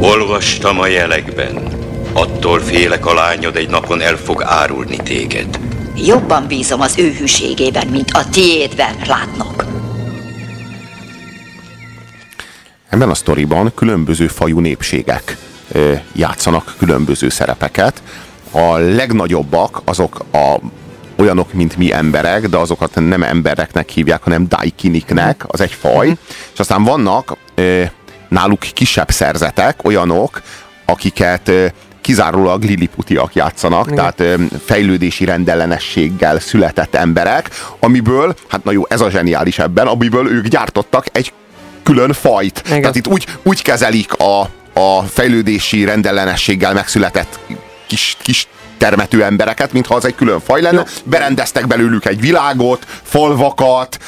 Olvastam 0.00 0.80
a 0.80 0.86
jelekben. 0.86 1.68
Attól 2.12 2.60
félek 2.60 3.06
a 3.06 3.14
lányod 3.14 3.56
egy 3.56 3.68
napon 3.68 4.00
el 4.00 4.16
fog 4.16 4.42
árulni 4.42 4.96
téged. 4.96 5.58
Jobban 5.96 6.46
bízom 6.46 6.80
az 6.80 6.98
ő 6.98 7.12
hűségében, 7.12 7.86
mint 7.86 8.10
a 8.10 8.28
tiédben, 8.28 8.96
látnok. 9.06 9.64
Ebben 12.88 13.10
a 13.10 13.14
sztoriban 13.14 13.72
különböző 13.74 14.26
fajú 14.26 14.60
népségek 14.60 15.36
játszanak 16.12 16.74
különböző 16.78 17.28
szerepeket. 17.28 18.02
A 18.50 18.76
legnagyobbak 18.76 19.80
azok 19.84 20.24
a 20.32 20.56
olyanok, 21.18 21.52
mint 21.52 21.76
mi 21.76 21.92
emberek, 21.92 22.48
de 22.48 22.56
azokat 22.56 22.94
nem 22.94 23.22
embereknek 23.22 23.88
hívják, 23.88 24.22
hanem 24.22 24.48
daikiniknek, 24.48 25.44
az 25.46 25.60
egy 25.60 25.72
faj. 25.72 26.16
És 26.52 26.58
aztán 26.58 26.84
vannak 26.84 27.36
náluk 28.28 28.58
kisebb 28.58 29.10
szerzetek, 29.10 29.84
olyanok, 29.84 30.42
akiket 30.84 31.50
kizárólag 32.00 32.62
liliputiak 32.62 33.34
játszanak, 33.34 33.90
Igen. 33.90 33.96
tehát 33.96 34.40
fejlődési 34.64 35.24
rendellenességgel 35.24 36.38
született 36.38 36.94
emberek, 36.94 37.50
amiből, 37.80 38.34
hát 38.48 38.64
na 38.64 38.72
jó, 38.72 38.82
ez 38.88 39.00
a 39.00 39.10
zseniális 39.10 39.58
ebben, 39.58 39.86
amiből 39.86 40.28
ők 40.28 40.46
gyártottak 40.46 41.06
egy 41.12 41.32
külön 41.86 42.12
fajt. 42.12 42.62
Igen. 42.66 42.80
Tehát 42.80 42.96
itt 42.96 43.06
úgy, 43.06 43.26
úgy 43.42 43.62
kezelik 43.62 44.12
a, 44.12 44.40
a 44.72 45.02
fejlődési 45.08 45.84
rendellenességgel 45.84 46.72
megszületett 46.72 47.38
kis, 47.86 48.16
kis 48.22 48.48
termető 48.78 49.24
embereket, 49.24 49.72
mintha 49.72 49.94
az 49.94 50.04
egy 50.04 50.14
külön 50.14 50.40
faj 50.40 50.60
lenne. 50.60 50.76
Jó. 50.76 50.82
Berendeztek 51.04 51.66
belőlük 51.66 52.04
egy 52.04 52.20
világot, 52.20 52.86
falvakat, 53.02 53.98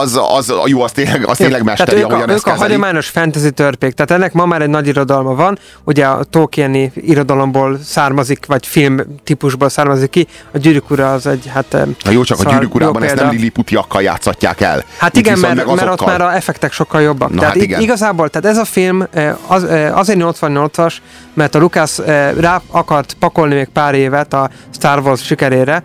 az, 0.00 0.20
az, 0.36 0.50
az 0.50 0.52
jó, 0.66 0.82
az 0.82 0.92
tényleg, 0.92 1.28
az 1.28 1.36
tényleg 1.36 1.62
mesteri, 1.62 1.90
tehát 1.90 2.04
ők 2.04 2.10
a, 2.10 2.14
ahogyan 2.14 2.28
ők 2.28 2.36
ezt 2.36 2.46
a 2.46 2.50
kezelik. 2.50 2.72
hagyományos 2.72 3.08
fantasy 3.08 3.50
törpék, 3.50 3.92
tehát 3.92 4.10
ennek 4.10 4.32
ma 4.32 4.46
már 4.46 4.62
egy 4.62 4.68
nagy 4.68 4.86
irodalma 4.86 5.34
van, 5.34 5.58
ugye 5.84 6.06
a 6.06 6.24
Tolkieni 6.24 6.92
irodalomból 6.94 7.78
származik, 7.84 8.46
vagy 8.46 8.66
film 8.66 9.00
típusból 9.24 9.68
származik 9.68 10.10
ki, 10.10 10.26
a 10.52 10.58
gyűrűk 10.58 10.90
ura 10.90 11.12
az 11.12 11.26
egy, 11.26 11.50
hát... 11.54 11.76
Na 12.04 12.10
jó, 12.10 12.22
csak 12.22 12.38
a 12.44 12.50
gyűrűk 12.50 12.74
urában 12.74 13.02
ezt 13.02 13.14
nem 13.14 13.30
liliputiakkal 13.30 14.02
játszatják 14.02 14.60
el. 14.60 14.84
Hát 14.98 15.16
Itt 15.16 15.26
igen, 15.26 15.38
mert, 15.38 15.74
mert 15.74 15.90
ott 15.90 16.04
már 16.04 16.20
a 16.20 16.34
effektek 16.34 16.72
sokkal 16.72 17.00
jobbak. 17.00 17.28
Na 17.30 17.34
tehát 17.34 17.52
hát 17.52 17.62
ig- 17.62 17.68
igen. 17.68 17.80
igazából, 17.80 18.28
tehát 18.28 18.56
ez 18.56 18.62
a 18.62 18.64
film 18.64 19.06
eh, 19.10 19.34
az, 19.46 19.64
eh, 19.64 19.96
azért 19.98 20.18
88-as, 20.22 20.94
mert 21.34 21.54
a 21.54 21.58
Lucas 21.58 21.98
eh, 21.98 22.32
rá 22.40 22.62
akart 22.70 23.16
pakolni 23.18 23.54
még 23.54 23.68
pár 23.68 23.94
évet 23.94 24.34
a 24.34 24.50
Star 24.70 24.98
Wars 24.98 25.24
sikerére, 25.24 25.82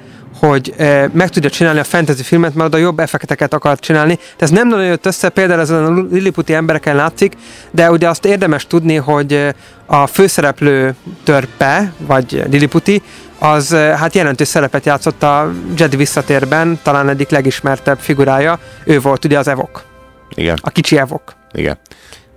hogy 0.47 0.73
eh, 0.77 1.05
meg 1.13 1.29
tudja 1.29 1.49
csinálni 1.49 1.79
a 1.79 1.83
fantasy 1.83 2.23
filmet, 2.23 2.53
mert 2.53 2.67
oda 2.67 2.77
jobb 2.77 2.99
effekteket 2.99 3.53
akart 3.53 3.81
csinálni. 3.81 4.13
De 4.15 4.43
ez 4.43 4.49
nem 4.49 4.67
nagyon 4.67 4.85
jött 4.85 5.05
össze, 5.05 5.29
például 5.29 5.59
ezen 5.59 5.85
a 5.85 6.05
Lilliputi 6.11 6.53
embereken 6.53 6.95
látszik, 6.95 7.33
de 7.71 7.91
ugye 7.91 8.09
azt 8.09 8.25
érdemes 8.25 8.67
tudni, 8.67 8.95
hogy 8.95 9.33
eh, 9.33 9.49
a 9.85 10.07
főszereplő 10.07 10.95
törpe, 11.23 11.93
vagy 11.97 12.43
Lilliputi, 12.49 13.01
az 13.39 13.73
eh, 13.73 13.97
hát 13.99 14.15
jelentős 14.15 14.47
szerepet 14.47 14.85
játszott 14.85 15.23
a 15.23 15.51
Jedi 15.77 15.95
visszatérben, 15.95 16.79
talán 16.83 17.09
egyik 17.09 17.29
legismertebb 17.29 17.99
figurája, 17.99 18.59
ő 18.83 18.99
volt 18.99 19.25
ugye 19.25 19.37
az 19.37 19.47
Evok, 19.47 19.83
Igen, 20.35 20.57
a 20.61 20.69
kicsi 20.69 20.97
Evok. 20.97 21.35
igen. 21.51 21.77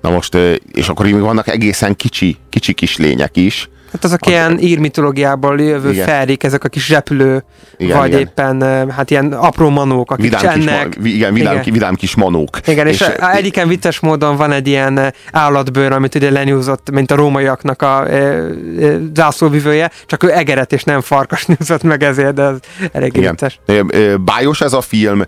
Na 0.01 0.11
most, 0.11 0.35
és 0.73 0.89
akkor 0.89 1.05
még 1.05 1.21
vannak 1.21 1.49
egészen 1.49 1.97
kicsi, 1.97 2.37
kicsi 2.51 2.73
kis 2.73 2.97
lények 2.97 3.37
is. 3.37 3.69
Hát 3.93 4.05
azok 4.05 4.27
ilyen 4.27 4.59
ír 4.59 4.79
mitológiából 4.79 5.61
jövő 5.61 5.91
Igen. 5.91 6.07
ferik, 6.07 6.43
ezek 6.43 6.65
a 6.65 6.69
kis 6.69 6.89
repülő, 6.89 7.45
Igen, 7.77 7.99
vagy 7.99 8.09
igen. 8.09 8.21
éppen 8.21 8.63
hát 8.91 9.11
ilyen 9.11 9.33
apró 9.33 9.69
manók, 9.69 10.11
akik 10.11 10.25
Vidám 10.25 10.41
kis, 10.55 10.65
csennek. 10.65 10.97
ma, 10.97 11.03
vi- 11.03 11.15
igen, 11.15 11.35
vidám, 11.35 11.53
Igen. 11.61 11.73
vidám 11.73 11.95
kis 11.95 12.15
manók. 12.15 12.59
Igen, 12.67 12.87
és, 12.87 13.01
és 13.01 13.07
egyiken 13.35 13.69
vicces 13.69 14.01
módon 14.01 14.37
van 14.37 14.53
egy 14.53 14.67
ilyen 14.69 15.15
állatbőr, 15.33 15.93
amit 15.93 16.15
ugye 16.15 16.31
lenyúzott, 16.31 16.91
mint 16.91 17.11
a 17.11 17.15
rómaiaknak 17.15 17.83
a 17.83 18.09
e, 18.11 18.15
e, 18.15 18.43
zászlóvivője, 19.15 19.91
csak 20.07 20.23
ő 20.23 20.33
egeret 20.33 20.73
és 20.73 20.85
nem 20.85 21.01
farkas 21.01 21.47
nyúzott 21.59 21.83
meg 21.83 22.03
ezért, 22.03 22.35
de 22.35 22.43
ez 22.43 22.57
elég 22.93 23.17
Igen. 23.17 23.31
vicces. 23.31 23.61
Bájos 24.25 24.61
ez 24.61 24.73
a 24.73 24.81
film, 24.81 25.23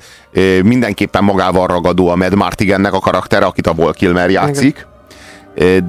mindenképpen 0.63 1.25
magával 1.25 1.67
ragadó 1.67 2.09
a 2.09 2.17
Mad 2.17 2.35
Martigennek 2.35 2.93
a 2.93 2.99
karaktere, 2.99 3.45
akit 3.45 3.67
a 3.67 3.75
Val 3.75 3.93
Kilmer 3.93 4.31
játszik. 4.31 4.87
Ö, 4.87 4.90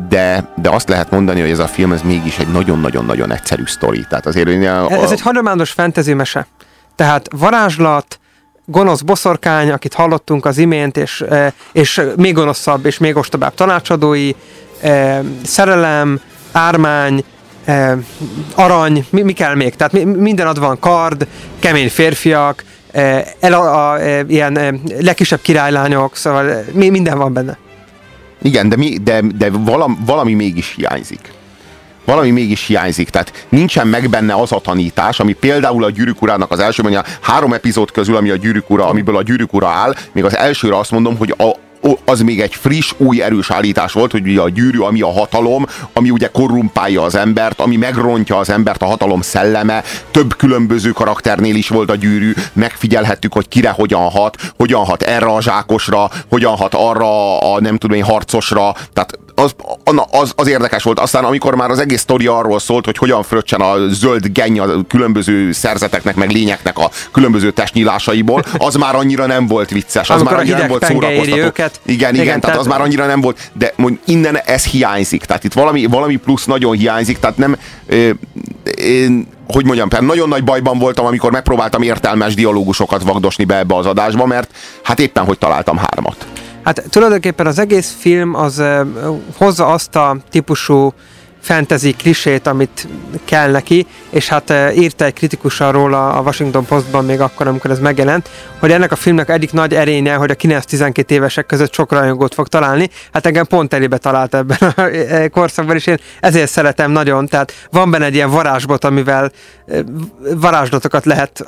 De, 0.09 0.53
de 0.55 0.69
azt 0.69 0.89
lehet 0.89 1.11
mondani, 1.11 1.41
hogy 1.41 1.49
ez 1.49 1.59
a 1.59 1.67
film 1.67 1.91
ez 1.91 2.01
mégis 2.01 2.37
egy 2.37 2.47
nagyon-nagyon-nagyon 2.47 3.31
egyszerű 3.31 3.63
sztori. 3.65 4.05
Tehát 4.09 4.25
azért 4.25 4.47
én 4.47 4.67
a, 4.67 4.89
Ez 4.89 5.11
egy 5.11 5.21
hagyományos 5.21 5.71
fantasy 5.71 6.13
mese. 6.13 6.47
Tehát 6.95 7.27
varázslat, 7.37 8.19
gonosz 8.65 9.01
boszorkány, 9.01 9.71
akit 9.71 9.93
hallottunk 9.93 10.45
az 10.45 10.57
imént, 10.57 10.97
és, 10.97 11.23
és 11.71 12.01
még 12.15 12.33
gonoszabb 12.33 12.85
és 12.85 12.97
még 12.97 13.15
ostobább 13.15 13.53
tanácsadói, 13.53 14.31
szerelem, 15.43 16.19
ármány, 16.51 17.23
arany, 18.55 19.05
mi, 19.09 19.21
mi 19.21 19.33
kell 19.33 19.55
még? 19.55 19.75
Tehát 19.75 19.93
mi, 19.93 20.03
minden 20.03 20.47
ad 20.47 20.59
van 20.59 20.79
kard, 20.79 21.27
kemény 21.59 21.89
férfiak, 21.89 22.63
el 23.39 23.53
a, 23.53 23.91
a, 23.91 23.99
ilyen 24.27 24.81
legkisebb 24.99 25.41
királylányok, 25.41 26.15
szóval 26.15 26.63
mi, 26.73 26.89
minden 26.89 27.17
van 27.17 27.33
benne. 27.33 27.57
Igen, 28.41 28.69
de, 28.69 28.75
mi, 28.75 28.97
de, 28.97 29.21
de 29.35 29.49
valami, 29.49 29.95
valami 30.05 30.33
mégis 30.33 30.73
hiányzik. 30.75 31.31
Valami 32.05 32.29
mégis 32.29 32.67
hiányzik, 32.67 33.09
tehát 33.09 33.45
nincsen 33.49 33.87
meg 33.87 34.09
benne 34.09 34.33
az 34.33 34.51
a 34.51 34.59
tanítás, 34.59 35.19
ami 35.19 35.33
például 35.33 35.83
a 35.83 35.89
Gyűrűk 35.89 36.21
Urának 36.21 36.51
az 36.51 36.59
első, 36.59 36.81
mondja, 36.81 37.03
három 37.21 37.53
epizód 37.53 37.91
közül, 37.91 38.15
ami 38.15 38.29
a 38.29 38.35
Gyűrűk 38.35 38.69
Ura, 38.69 38.87
amiből 38.87 39.17
a 39.17 39.21
Gyűrűk 39.21 39.53
Ura 39.53 39.67
áll, 39.67 39.95
még 40.11 40.23
az 40.23 40.37
elsőre 40.37 40.77
azt 40.77 40.91
mondom, 40.91 41.17
hogy 41.17 41.33
a, 41.37 41.51
az 42.05 42.21
még 42.21 42.41
egy 42.41 42.55
friss, 42.55 42.93
új 42.97 43.21
erős 43.21 43.51
állítás 43.51 43.93
volt, 43.93 44.11
hogy 44.11 44.27
ugye 44.27 44.41
a 44.41 44.49
gyűrű, 44.49 44.79
ami 44.79 45.01
a 45.01 45.11
hatalom, 45.11 45.65
ami 45.93 46.09
ugye 46.09 46.27
korrumpálja 46.27 47.01
az 47.01 47.15
embert, 47.15 47.59
ami 47.59 47.75
megrontja 47.75 48.37
az 48.37 48.49
embert, 48.49 48.81
a 48.81 48.85
hatalom 48.85 49.21
szelleme, 49.21 49.83
több 50.11 50.35
különböző 50.35 50.89
karakternél 50.91 51.55
is 51.55 51.69
volt 51.69 51.89
a 51.89 51.95
gyűrű, 51.95 52.33
megfigyelhettük, 52.53 53.33
hogy 53.33 53.47
kire 53.47 53.69
hogyan 53.69 54.09
hat, 54.09 54.53
hogyan 54.57 54.85
hat 54.85 55.01
erre 55.01 55.25
a 55.25 55.41
zsákosra, 55.41 56.09
hogyan 56.29 56.55
hat 56.55 56.73
arra 56.73 57.39
a 57.39 57.59
nem 57.59 57.77
tudom 57.77 57.97
én 57.97 58.03
harcosra, 58.03 58.75
tehát 58.93 59.19
az, 59.35 59.55
az, 60.11 60.33
az 60.35 60.47
érdekes 60.47 60.83
volt. 60.83 60.99
Aztán 60.99 61.23
amikor 61.23 61.55
már 61.55 61.69
az 61.69 61.79
egész 61.79 62.01
sztori 62.01 62.27
arról 62.27 62.59
szólt, 62.59 62.85
hogy 62.85 62.97
hogyan 62.97 63.23
fröccsen 63.23 63.61
a 63.61 63.87
zöld 63.89 64.25
genny 64.27 64.59
a 64.59 64.65
különböző 64.87 65.51
szerzeteknek, 65.51 66.15
meg 66.15 66.31
lényeknek 66.31 66.77
a 66.77 66.89
különböző 67.11 67.51
testnyílásaiból, 67.51 68.43
az 68.57 68.75
már 68.75 68.95
annyira 68.95 69.25
nem 69.25 69.47
volt 69.47 69.69
vicces, 69.69 70.09
az 70.09 70.15
Amikor 70.15 70.31
már 70.31 70.41
annyira 70.41 70.57
nem 70.57 70.67
volt 70.67 70.85
szórakoztató. 70.85 71.37
őket. 71.41 71.79
Igen, 71.85 71.97
igen, 71.97 72.13
Igen, 72.13 72.25
tehát 72.25 72.41
tehát- 72.41 72.59
az 72.59 72.65
már 72.67 72.81
annyira 72.81 73.05
nem 73.05 73.21
volt, 73.21 73.49
de 73.53 73.73
mond, 73.75 73.99
innen 74.05 74.37
ez 74.37 74.63
hiányzik, 74.65 75.23
tehát 75.25 75.43
itt 75.43 75.53
valami, 75.53 75.85
valami 75.85 76.15
plusz 76.15 76.45
nagyon 76.45 76.77
hiányzik, 76.77 77.19
tehát 77.19 77.37
nem, 77.37 77.57
ö, 77.87 78.09
én, 78.77 79.27
hogy 79.47 79.65
mondjam, 79.65 79.89
például 79.89 80.11
nagyon 80.11 80.29
nagy 80.29 80.43
bajban 80.43 80.77
voltam, 80.79 81.05
amikor 81.05 81.31
megpróbáltam 81.31 81.81
értelmes 81.81 82.33
dialógusokat 82.33 83.03
vagdosni 83.03 83.43
be 83.43 83.57
ebbe 83.57 83.75
az 83.75 83.85
adásba, 83.85 84.25
mert 84.25 84.49
hát 84.83 84.99
éppen, 84.99 85.25
hogy 85.25 85.37
találtam 85.37 85.77
hármat. 85.77 86.25
Hát 86.63 86.83
tulajdonképpen 86.89 87.47
az 87.47 87.59
egész 87.59 87.95
film 87.99 88.35
az 88.35 88.63
hozza 89.37 89.67
azt 89.67 89.95
a 89.95 90.17
típusú 90.29 90.93
fantasy 91.41 91.91
klisét, 91.91 92.47
amit 92.47 92.87
kell 93.25 93.51
neki, 93.51 93.85
és 94.09 94.27
hát 94.27 94.49
uh, 94.49 94.77
írta 94.77 95.05
egy 95.05 95.13
kritikus 95.13 95.59
róla 95.59 96.13
a 96.13 96.21
Washington 96.21 96.65
Postban 96.65 97.05
még 97.05 97.21
akkor, 97.21 97.47
amikor 97.47 97.71
ez 97.71 97.79
megjelent, 97.79 98.29
hogy 98.61 98.71
ennek 98.71 98.91
a 98.91 98.95
filmnek 98.95 99.29
egyik 99.29 99.51
nagy 99.51 99.73
erénye, 99.73 100.13
hogy 100.15 100.31
a 100.31 100.35
9-12 100.35 101.09
évesek 101.09 101.45
között 101.45 101.73
sok 101.73 101.91
rajongót 101.91 102.33
fog 102.33 102.47
találni. 102.47 102.89
Hát 103.13 103.25
engem 103.25 103.45
pont 103.45 103.73
elébe 103.73 103.97
talált 103.97 104.35
ebben 104.35 104.57
a 104.75 104.81
eh, 104.81 105.27
korszakban, 105.29 105.75
és 105.75 105.87
én 105.87 105.97
ezért 106.19 106.49
szeretem 106.49 106.91
nagyon. 106.91 107.27
Tehát 107.27 107.53
van 107.71 107.91
benne 107.91 108.05
egy 108.05 108.15
ilyen 108.15 108.29
varázsbot, 108.29 108.83
amivel 108.83 109.31
eh, 109.67 109.79
varázslatokat 110.35 111.05
lehet 111.05 111.45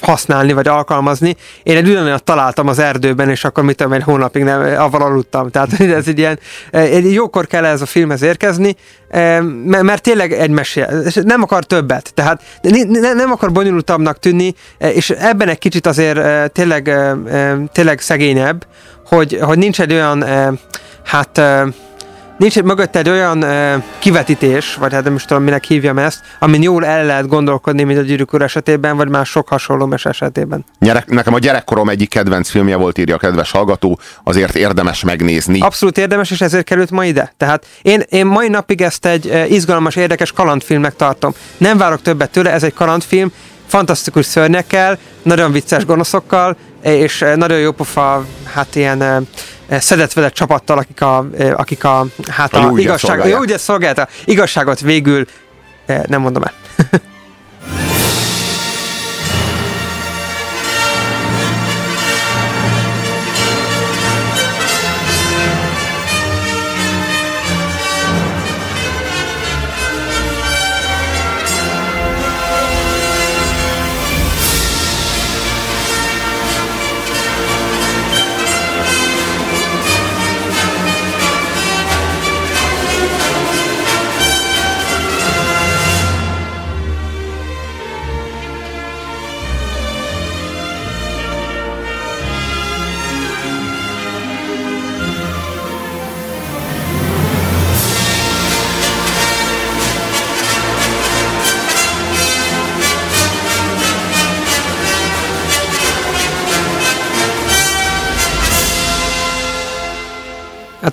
használni, 0.00 0.52
vagy 0.52 0.68
alkalmazni. 0.68 1.36
Én 1.62 1.76
egy 1.76 1.88
ugyanolyat 1.88 2.24
találtam 2.24 2.68
az 2.68 2.78
erdőben, 2.78 3.30
és 3.30 3.44
akkor 3.44 3.64
mit 3.64 3.76
tudom, 3.76 3.92
egy 3.92 4.02
hónapig 4.02 4.42
nem, 4.42 4.80
avval 4.80 5.02
aludtam. 5.02 5.50
Tehát 5.50 5.80
ez 6.00 6.08
egy 6.08 6.18
ilyen, 6.18 6.38
eh, 6.70 7.12
jókor 7.12 7.46
kell 7.46 7.64
ez 7.64 7.80
a 7.80 7.86
filmhez 7.86 8.22
érkezni, 8.22 8.68
eh, 8.68 9.07
mert, 9.82 10.02
tényleg 10.02 10.32
egy 10.32 10.50
mesél. 10.50 11.02
Nem 11.22 11.42
akar 11.42 11.64
többet. 11.64 12.10
Tehát 12.14 12.42
ne- 12.62 13.00
ne- 13.00 13.12
nem 13.12 13.30
akar 13.30 13.52
bonyolultabbnak 13.52 14.18
tűnni, 14.18 14.54
és 14.78 15.10
ebben 15.10 15.48
egy 15.48 15.58
kicsit 15.58 15.86
azért 15.86 16.52
tényleg, 16.52 16.90
tényleg 17.72 18.00
szegényebb, 18.00 18.66
hogy, 19.06 19.38
hogy 19.40 19.58
nincs 19.58 19.80
egy 19.80 19.92
olyan, 19.92 20.24
hát 21.04 21.40
nincs 22.38 22.56
egy 22.56 22.64
mögötte 22.64 22.98
egy 22.98 23.08
olyan 23.08 23.42
uh, 23.42 23.82
kivetítés, 23.98 24.74
vagy 24.74 24.92
hát 24.92 25.04
nem 25.04 25.14
is 25.14 25.24
tudom, 25.24 25.42
minek 25.42 25.64
hívjam 25.64 25.98
ezt, 25.98 26.20
amin 26.38 26.62
jól 26.62 26.86
el 26.86 27.04
lehet 27.04 27.26
gondolkodni, 27.26 27.82
mint 27.82 27.98
a 27.98 28.02
gyűrűk 28.02 28.36
esetében, 28.38 28.96
vagy 28.96 29.08
más 29.08 29.28
sok 29.28 29.48
hasonló 29.48 29.86
mes 29.86 30.04
esetében. 30.04 30.64
Gyerek, 30.80 31.06
nekem 31.06 31.34
a 31.34 31.38
gyerekkorom 31.38 31.88
egyik 31.88 32.08
kedvenc 32.08 32.50
filmje 32.50 32.76
volt, 32.76 32.98
írja 32.98 33.14
a 33.14 33.18
kedves 33.18 33.50
hallgató, 33.50 33.98
azért 34.24 34.54
érdemes 34.54 35.04
megnézni. 35.04 35.60
Abszolút 35.60 35.98
érdemes, 35.98 36.30
és 36.30 36.40
ezért 36.40 36.64
került 36.64 36.90
ma 36.90 37.04
ide. 37.04 37.32
Tehát 37.36 37.66
én, 37.82 38.02
én 38.08 38.26
mai 38.26 38.48
napig 38.48 38.82
ezt 38.82 39.06
egy 39.06 39.46
izgalmas, 39.48 39.96
érdekes 39.96 40.32
kalandfilmnek 40.32 40.96
tartom. 40.96 41.32
Nem 41.56 41.78
várok 41.78 42.02
többet 42.02 42.30
tőle, 42.30 42.52
ez 42.52 42.62
egy 42.62 42.74
kalandfilm, 42.74 43.32
fantasztikus 43.66 44.26
szörnyekkel, 44.26 44.98
nagyon 45.22 45.52
vicces 45.52 45.84
gonoszokkal, 45.84 46.56
és 46.82 47.24
nagyon 47.34 47.58
jó 47.58 47.70
pofa, 47.70 48.24
hát 48.44 48.74
ilyen, 48.74 49.26
szedett 49.68 50.12
vele 50.12 50.28
csapattal, 50.30 50.78
akik 50.78 51.00
a, 51.00 51.26
akik 51.52 51.84
a, 51.84 52.06
hát 52.30 52.54
A 52.54 52.58
a, 52.58 52.60
jó 52.60 52.72
ügyet 52.72 52.84
igazság, 52.84 53.10
a 53.10 53.12
szolgálják. 53.12 53.36
igazságot 54.24 54.80
végül 54.80 55.26
nem 56.06 56.20
mondom 56.20 56.42
el. 56.42 56.52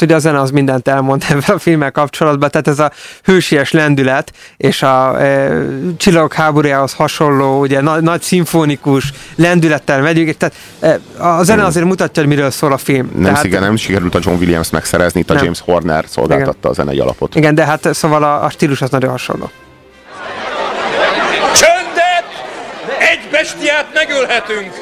ugye 0.06 0.16
a 0.16 0.20
zene 0.20 0.40
az 0.40 0.52
mindent 0.52 0.88
elmond 0.88 1.24
ebben 1.30 1.56
a 1.56 1.60
filmmel 1.60 1.92
kapcsolatban, 1.92 2.52
tehát 2.52 2.68
ez 2.68 2.80
a 2.80 2.92
hősies 3.24 3.72
lendület, 3.72 4.32
és 4.58 4.82
a 4.82 5.22
e, 5.22 5.62
csillagok 5.98 6.34
háborújához 6.34 6.94
hasonló, 6.94 7.60
ugye 7.60 7.82
na, 7.82 8.02
nagy 8.02 8.22
szimfonikus 8.22 9.14
lendülettel 9.36 10.02
megyünk, 10.02 10.38
tehát 10.38 10.56
e, 10.80 11.24
a 11.24 11.44
zene 11.44 11.64
azért 11.64 11.86
mutatja, 11.86 12.24
hogy 12.24 12.32
miről 12.32 12.52
szól 12.52 12.72
a 12.72 12.78
film. 12.78 13.12
Nem, 13.14 13.24
tehát, 13.24 13.44
igen, 13.44 13.62
nem 13.62 13.76
sikerült 13.76 14.16
a 14.16 14.20
John 14.22 14.38
Williams 14.38 14.70
megszerezni, 14.70 15.20
itt 15.20 15.30
a 15.30 15.34
Nem. 15.34 15.44
James 15.44 15.62
Horner 15.62 16.06
szolgáltatta 16.08 16.70
a 16.70 16.74
zenei 16.74 17.00
alapot. 17.00 17.36
Igen, 17.36 17.56
de 17.56 17.66
hát 17.66 17.94
szóval 17.94 18.24
a, 18.24 18.44
a 18.44 18.50
stílus 18.50 18.82
az 18.82 18.90
nagyon 18.90 19.10
hasonló. 19.10 19.50
Egy 23.16 23.30
bestiát 23.30 23.94
megölhetünk! 23.94 24.76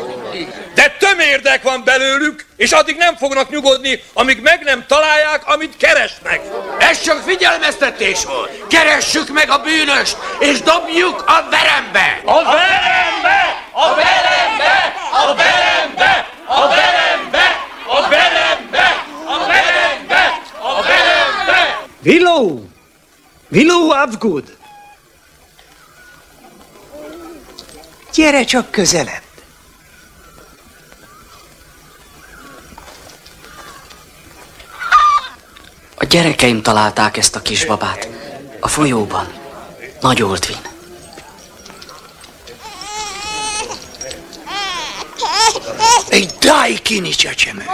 De 0.75 0.95
tömérdek 0.99 1.63
van 1.63 1.83
belőlük, 1.83 2.45
és 2.55 2.71
addig 2.71 2.95
nem 2.95 3.15
fognak 3.15 3.49
nyugodni, 3.49 4.03
amíg 4.13 4.41
meg 4.41 4.63
nem 4.63 4.85
találják, 4.87 5.47
amit 5.47 5.77
keresnek. 5.77 6.41
Ez 6.79 7.01
csak 7.01 7.21
figyelmeztetés 7.25 8.25
volt! 8.25 8.67
Keressük 8.67 9.29
meg 9.29 9.49
a 9.49 9.57
bűnöst, 9.57 10.17
és 10.39 10.61
dobjuk 10.61 11.23
a 11.27 11.49
verembe! 11.49 12.21
A 12.25 12.43
verembe! 12.43 13.63
A 13.71 13.95
verembe! 13.95 14.93
A 15.11 15.35
verembe! 15.35 16.25
A 16.47 16.67
verembe! 16.67 17.47
A 17.85 18.07
verembe! 18.07 19.05
A 19.27 19.47
verembe! 19.47 20.41
A 20.59 20.81
verembe! 20.81 21.79
Willow! 22.03 22.61
Willow 23.51 23.89
Avgud! 23.89 24.57
Gyere 28.13 28.43
csak 28.43 28.71
közelebb! 28.71 29.21
A 35.95 36.05
gyerekeim 36.05 36.61
találták 36.61 37.17
ezt 37.17 37.35
a 37.35 37.41
kisbabát. 37.41 38.07
A 38.59 38.67
folyóban. 38.67 39.33
Nagy 40.01 40.21
Oldvin. 40.21 40.57
Egy 46.09 46.33
dájkini 46.39 47.09
csecsemő! 47.09 47.65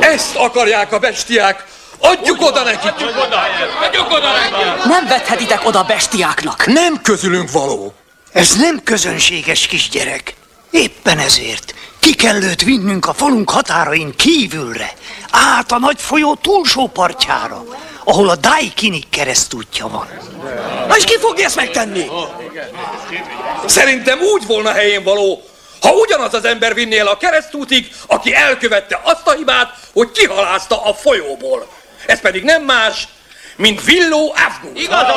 Ezt 0.00 0.36
akarják 0.36 0.92
a 0.92 0.98
bestiák! 0.98 1.64
Adjuk 1.98 2.40
oda 2.40 2.62
nekik! 2.62 2.92
Adjuk 2.92 4.10
oda 4.12 4.32
nekik! 4.32 4.84
Nem 4.84 5.06
vethetitek 5.06 5.66
oda 5.66 5.82
bestiáknak! 5.82 6.66
Nem 6.66 7.00
közülünk 7.02 7.50
való! 7.50 7.94
Ez 8.32 8.54
nem 8.54 8.82
közönséges 8.84 9.66
kisgyerek. 9.66 10.34
Éppen 10.70 11.18
ezért 11.18 11.74
ki 11.98 12.14
kell 12.14 12.42
őt 12.42 12.62
vinnünk 12.62 13.06
a 13.06 13.12
falunk 13.12 13.50
határain 13.50 14.16
kívülre, 14.16 14.92
át 15.30 15.72
a 15.72 15.78
nagy 15.78 16.00
folyó 16.00 16.34
túlsó 16.34 16.86
partjára, 16.86 17.64
ahol 18.04 18.28
a 18.28 18.36
Daikinik 18.36 19.08
keresztútja 19.08 19.88
van. 19.88 20.08
Na 20.88 20.96
és 20.96 21.04
ki 21.04 21.18
fogja 21.18 21.44
ezt 21.44 21.56
megtenni? 21.56 22.06
Szerintem 23.66 24.18
úgy 24.20 24.46
volna 24.46 24.72
helyén 24.72 25.02
való, 25.02 25.42
ha 25.80 25.90
ugyanaz 25.90 26.34
az 26.34 26.44
ember 26.44 26.74
vinné 26.74 26.98
el 26.98 27.06
a 27.06 27.16
keresztútig, 27.16 27.92
aki 28.06 28.34
elkövette 28.34 29.00
azt 29.02 29.26
a 29.26 29.32
hibát, 29.32 29.78
hogy 29.92 30.10
kihalázta 30.12 30.84
a 30.84 30.94
folyóból. 30.94 31.68
Ez 32.06 32.20
pedig 32.20 32.42
nem 32.42 32.62
más, 32.62 33.08
mint 33.56 33.84
Villó 33.84 34.34
Afgun. 34.46 34.76
Igaza 34.76 35.12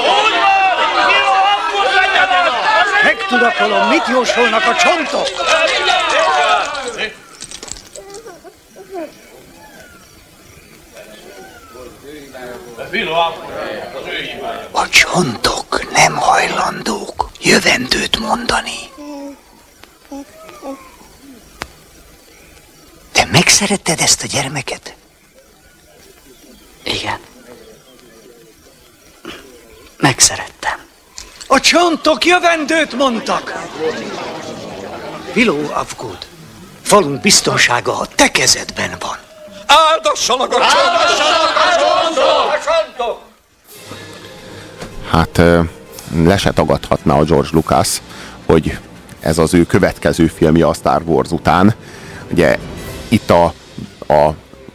Megtudakolom, 3.03 3.87
mit 3.87 4.07
jósolnak 4.07 4.65
a 4.65 4.75
csontok! 4.75 5.27
A 14.71 14.89
csontok 14.89 15.91
nem 15.91 16.15
hajlandók 16.15 17.29
jövendőt 17.39 18.19
mondani. 18.19 18.89
Te 23.11 23.25
megszeretted 23.31 23.99
ezt 23.99 24.23
a 24.23 24.27
gyermeket? 24.27 24.95
Igen. 26.83 27.19
Megszerettem. 29.97 30.84
A 31.47 31.59
csontok 31.59 32.25
jövendőt 32.25 32.93
mondtak! 32.93 33.53
Willow 35.35 35.71
Avgud, 35.73 36.17
falunk 36.81 37.21
biztonsága 37.21 37.99
a 37.99 38.05
te 38.15 38.31
kezedben 38.31 38.95
van. 38.99 39.17
Áldassanak 39.65 40.53
a 40.53 40.57
csontok! 42.65 43.19
Hát 45.09 45.37
ö, 45.37 45.61
le 46.23 46.37
se 46.37 46.51
tagadhatná 46.51 47.15
a 47.15 47.23
George 47.23 47.49
Lucas, 47.51 48.01
hogy 48.45 48.77
ez 49.19 49.37
az 49.37 49.53
ő 49.53 49.65
következő 49.65 50.27
filmje 50.27 50.67
a 50.67 50.73
Star 50.73 51.01
Wars 51.05 51.31
után. 51.31 51.75
Ugye 52.31 52.57
itt 53.07 53.29
a, 53.29 53.43
a 54.13 54.29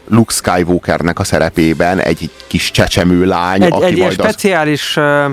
Luke 0.09 0.33
Skywalkernek 0.33 1.19
a 1.19 1.25
szerepében 1.25 1.99
egy 2.01 2.31
kis 2.47 2.71
csecsemő 2.71 3.25
lány, 3.25 3.63
Egy, 3.63 3.73
aki 3.73 3.85
egy 3.85 3.97
ilyen 3.97 4.07
majd 4.07 4.21
az 4.21 4.27
speciális 4.27 4.97
uh, 4.97 5.31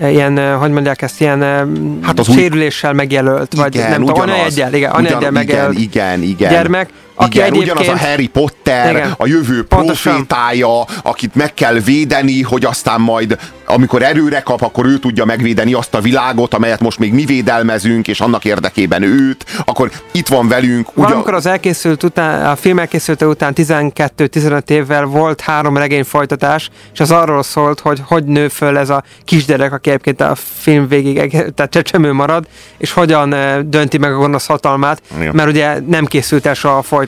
ilyen, 0.00 0.38
uh, 0.38 0.52
hogy 0.52 0.70
mondják 0.70 1.02
ezt, 1.02 1.20
ilyen 1.20 1.42
uh, 1.42 2.04
Hát 2.06 2.18
az 2.18 2.32
sérüléssel 2.32 2.92
megjelölt, 2.92 3.54
vagy 3.54 3.74
Igen, 3.74 3.90
nem 3.90 4.00
tudom, 4.00 4.20
anyajeggyel, 4.20 4.74
igen, 4.74 4.90
anyajeggyel 4.90 5.30
megjelölt 5.30 5.78
igen, 5.78 6.22
igen, 6.22 6.50
gyermek, 6.50 6.88
aki 7.16 7.36
igen, 7.36 7.52
egyébként... 7.52 7.78
ugyanaz 7.78 8.02
a 8.02 8.06
Harry 8.06 8.28
Potter, 8.28 8.90
Igen. 8.90 9.14
a 9.18 9.26
jövő 9.26 9.64
profétája, 9.64 10.84
akit 11.02 11.34
meg 11.34 11.54
kell 11.54 11.74
védeni, 11.74 12.42
hogy 12.42 12.64
aztán 12.64 13.00
majd, 13.00 13.38
amikor 13.66 14.02
erőre 14.02 14.40
kap, 14.40 14.62
akkor 14.62 14.86
ő 14.86 14.98
tudja 14.98 15.24
megvédeni 15.24 15.72
azt 15.72 15.94
a 15.94 16.00
világot, 16.00 16.54
amelyet 16.54 16.80
most 16.80 16.98
még 16.98 17.12
mi 17.12 17.24
védelmezünk, 17.24 18.08
és 18.08 18.20
annak 18.20 18.44
érdekében 18.44 19.02
őt, 19.02 19.44
akkor 19.64 19.90
itt 20.12 20.28
van 20.28 20.48
velünk. 20.48 20.88
Ugyan... 20.88 21.02
Valamikor 21.02 21.34
az 21.34 21.46
elkészült 21.46 22.02
után, 22.02 22.46
a 22.46 22.56
film 22.56 22.78
elkészülte 22.78 23.26
után 23.26 23.52
12-15 23.56 24.70
évvel 24.70 25.04
volt 25.04 25.40
három 25.40 25.76
regény 25.76 26.04
folytatás, 26.04 26.70
és 26.92 27.00
az 27.00 27.10
arról 27.10 27.42
szólt, 27.42 27.80
hogy 27.80 28.00
hogy 28.06 28.24
nő 28.24 28.48
föl 28.48 28.78
ez 28.78 28.90
a 28.90 29.02
kisgyerek, 29.24 29.72
aki 29.72 29.88
egyébként 29.88 30.20
a 30.20 30.34
film 30.34 30.88
végig 30.88 31.14
tehát 31.54 31.70
csecsemő 31.70 32.12
marad, 32.12 32.46
és 32.78 32.92
hogyan 32.92 33.32
eh, 33.32 33.58
dönti 33.58 33.98
meg 33.98 34.12
a 34.12 34.16
gonosz 34.16 34.46
hatalmát, 34.46 35.02
Igen. 35.16 35.34
mert 35.34 35.48
ugye 35.48 35.78
nem 35.86 36.04
készült 36.04 36.46
el 36.46 36.54
soha 36.54 36.76
a 36.76 36.82
folytatás. 36.82 37.05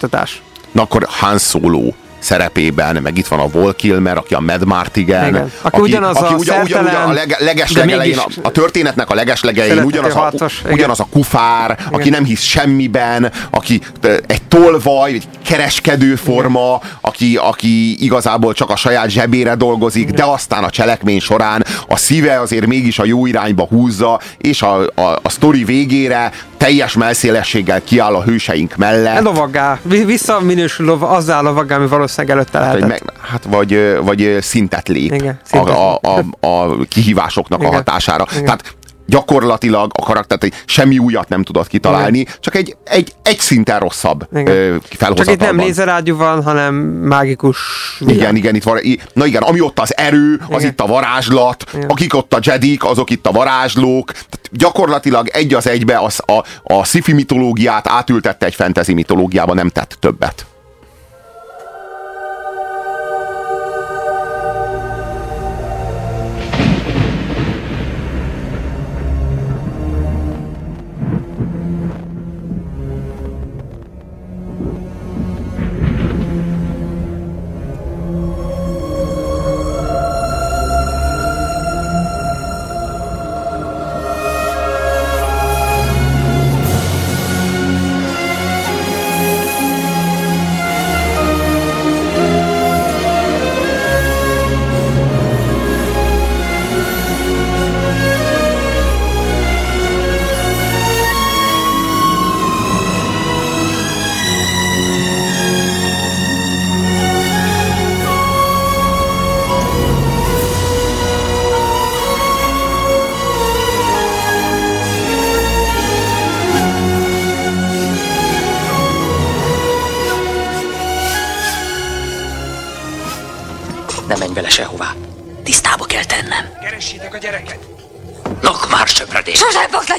Na 0.73 0.83
akkor 0.83 1.07
Han 1.09 1.39
Solo 1.39 1.93
szerepében, 2.19 3.03
meg 3.03 3.19
itt 3.19 3.27
van 3.27 3.39
a 3.39 3.49
Vol 3.49 3.75
Kilmer, 3.75 4.17
aki 4.17 4.35
a 4.35 4.41
Mad 4.41 4.65
Martigan, 4.65 5.29
Igen. 5.29 5.53
Aki 5.63 5.81
ugyanaz 5.81 6.17
a 6.17 6.35
ugyan, 6.39 6.61
ugyan, 6.63 6.85
ugyan 6.85 7.09
a 7.09 7.13
leg, 7.13 7.29
de 7.29 7.45
legeslegelején, 7.45 8.17
mégis 8.17 8.37
a, 8.37 8.47
a 8.49 8.51
történetnek 8.51 9.11
a 9.11 9.15
szerethető 9.15 9.83
ugyanaz 9.83 10.15
a, 10.15 10.19
harcos, 10.19 10.61
igen. 10.61 10.73
ugyanaz 10.73 11.01
a 11.01 11.07
kufár, 11.11 11.79
aki 11.91 12.01
Igen. 12.01 12.13
nem 12.13 12.25
hisz 12.25 12.43
semmiben, 12.43 13.33
aki 13.51 13.81
egy 14.27 14.43
tolvaj, 14.43 15.13
egy 15.13 15.29
elkereskedő 15.49 16.15
forma, 16.15 16.81
aki, 17.01 17.37
aki 17.37 18.05
igazából 18.05 18.53
csak 18.53 18.71
a 18.71 18.77
saját 18.77 19.11
zsebére 19.11 19.55
dolgozik, 19.55 20.11
de 20.11 20.25
aztán 20.25 20.65
a 20.65 20.71
cselekmény 20.71 21.21
során 21.21 21.65
a 21.89 21.97
szíve 21.97 22.41
azért 22.41 22.67
mégis 22.67 22.99
a 22.99 23.05
jó 23.05 23.27
irányba 23.27 23.67
húzza, 23.67 24.21
és 24.39 24.63
a, 24.63 24.81
a, 24.95 25.19
a 25.23 25.29
sztori 25.29 25.65
végére 25.65 26.33
teljes 26.59 26.95
melszélességgel 26.95 27.83
kiáll 27.85 28.15
a 28.15 28.23
hőseink 28.23 28.77
mellett. 28.77 29.23
Lovaggá, 29.23 29.79
visszaminősül 29.83 30.87
lov, 30.87 31.03
azzá 31.03 31.41
lovaggá, 31.41 31.77
ami 31.77 31.87
valószínűleg 31.87 32.37
előtte 32.37 32.59
Hát, 32.59 32.67
lehetett. 32.67 32.89
vagy, 32.89 33.01
meg, 33.07 33.21
hát 33.31 33.45
vagy, 33.45 33.99
vagy 34.03 34.39
szintet 34.41 34.89
lép 34.89 35.13
Igen, 35.13 35.39
a, 35.43 35.47
szintet 35.47 35.75
a, 35.77 35.99
a, 36.03 36.47
a 36.49 36.77
kihívásoknak 36.89 37.61
Igen. 37.61 37.73
a 37.73 37.77
hatására. 37.77 38.27
Igen. 38.33 38.45
Tehát 38.45 38.77
gyakorlatilag 39.09 39.91
a 39.95 40.03
karakter 40.03 40.39
semmi 40.65 40.99
újat 40.99 41.29
nem 41.29 41.43
tudott 41.43 41.67
kitalálni, 41.67 42.27
csak 42.41 42.55
egy, 42.55 42.77
egy, 42.85 43.13
egy 43.23 43.39
szinten 43.41 43.79
rosszabb 43.79 44.29
Igen. 44.33 44.47
ö, 44.47 44.73
Csak 44.75 44.93
itt 44.93 44.99
felhozatalban. 44.99 45.47
nem 45.47 45.65
lézerágyú 45.67 46.17
van, 46.17 46.43
hanem 46.43 46.75
mágikus 46.75 47.59
Igen, 48.01 48.37
igen, 48.37 48.55
itt 48.55 48.63
van, 48.63 48.79
i- 48.83 48.99
na 49.13 49.27
igen, 49.27 49.43
ami 49.43 49.61
ott 49.61 49.79
az 49.81 49.97
erő, 49.97 50.41
az 50.51 50.59
Igen. 50.61 50.71
itt 50.71 50.81
a 50.81 50.87
varázslat, 50.87 51.65
Igen. 51.75 51.89
akik 51.89 52.15
ott 52.15 52.35
a 52.35 52.39
jedik, 52.43 52.85
azok 52.85 53.11
itt 53.11 53.27
a 53.27 53.33
varázslók, 53.33 54.13
Tehát 54.13 54.49
gyakorlatilag 54.53 55.29
egy 55.29 55.55
az 55.55 55.67
egybe 55.67 55.99
az, 55.99 56.21
a, 56.27 56.45
a 56.75 56.85
sci 56.85 57.13
mitológiát 57.13 57.89
átültette 57.89 58.47
egy 58.47 58.55
fantasy 58.55 58.93
mitológiába, 58.95 59.55
nem 59.55 59.69
tett 59.69 59.97
többet. 60.01 60.47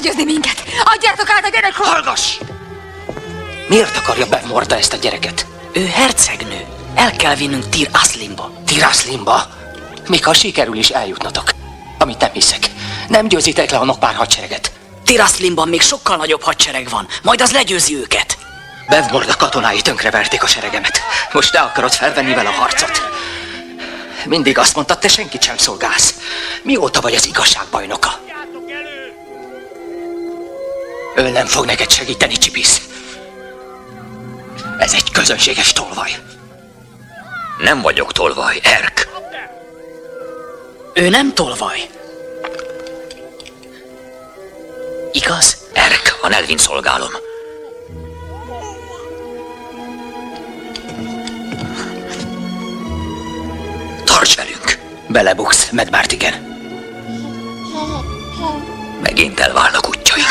Legyőzni 0.00 0.24
minket! 0.24 0.62
Adjátok 0.84 1.30
át 1.30 1.44
a 1.44 1.48
gyerekről! 1.48 1.86
Hallgass! 1.86 2.38
Miért 3.68 3.96
akarja 3.96 4.26
Bevmorda 4.26 4.76
ezt 4.76 4.92
a 4.92 4.96
gyereket? 4.96 5.46
Ő 5.72 5.86
hercegnő. 5.86 6.64
El 6.94 7.16
kell 7.16 7.34
vinnünk 7.34 7.68
Tir 7.68 7.88
Aslimba. 7.92 8.52
Tir 8.66 8.82
Aslimba? 8.82 9.46
Még 10.08 10.24
ha 10.24 10.32
sikerül 10.32 10.76
is 10.76 10.88
eljutnatok. 10.88 11.50
Amit 11.98 12.20
nem 12.20 12.32
hiszek. 12.32 12.70
Nem 13.08 13.28
győzitek 13.28 13.70
le 13.70 13.78
a 13.78 13.84
Nokpár 13.84 14.14
hadsereget. 14.14 14.72
Tir 15.04 15.20
Aslimban 15.20 15.68
még 15.68 15.80
sokkal 15.80 16.16
nagyobb 16.16 16.42
hadsereg 16.42 16.88
van. 16.88 17.06
Majd 17.22 17.40
az 17.40 17.52
legyőzi 17.52 17.96
őket. 17.96 18.38
Bevmorda 18.88 19.36
katonái 19.36 19.80
tönkreverték 19.80 20.42
a 20.42 20.46
seregemet. 20.46 21.00
Most 21.32 21.52
te 21.52 21.60
akarod 21.60 21.92
felvenni 21.92 22.34
vele 22.34 22.48
a 22.48 22.52
harcot. 22.52 23.02
Mindig 24.24 24.58
azt 24.58 24.74
mondtad, 24.74 24.98
te 24.98 25.08
senkit 25.08 25.42
sem 25.42 25.56
szolgálsz. 25.56 26.14
Mióta 26.62 27.00
vagy 27.00 27.14
az 27.14 27.26
igazság 27.26 27.64
bajnoka? 27.70 28.29
Ő 31.16 31.28
nem 31.30 31.46
fog 31.46 31.64
neked 31.64 31.90
segíteni, 31.90 32.32
Csipisz. 32.32 32.88
Ez 34.78 34.94
egy 34.94 35.10
közönséges 35.10 35.72
tolvaj. 35.72 36.10
Nem 37.58 37.80
vagyok 37.80 38.12
tolvaj, 38.12 38.60
Erk. 38.62 39.08
Ő 40.94 41.08
nem 41.08 41.34
tolvaj. 41.34 41.88
Igaz? 45.12 45.56
Erk, 45.72 46.18
a 46.22 46.28
Nelvin 46.28 46.58
szolgálom. 46.58 47.10
Tarts 54.04 54.36
velünk! 54.36 54.78
Belebuksz, 55.08 55.70
Medmártigen. 55.70 56.48
Megint 59.02 59.40
elválnak 59.40 59.88
útjaink. 59.88 60.28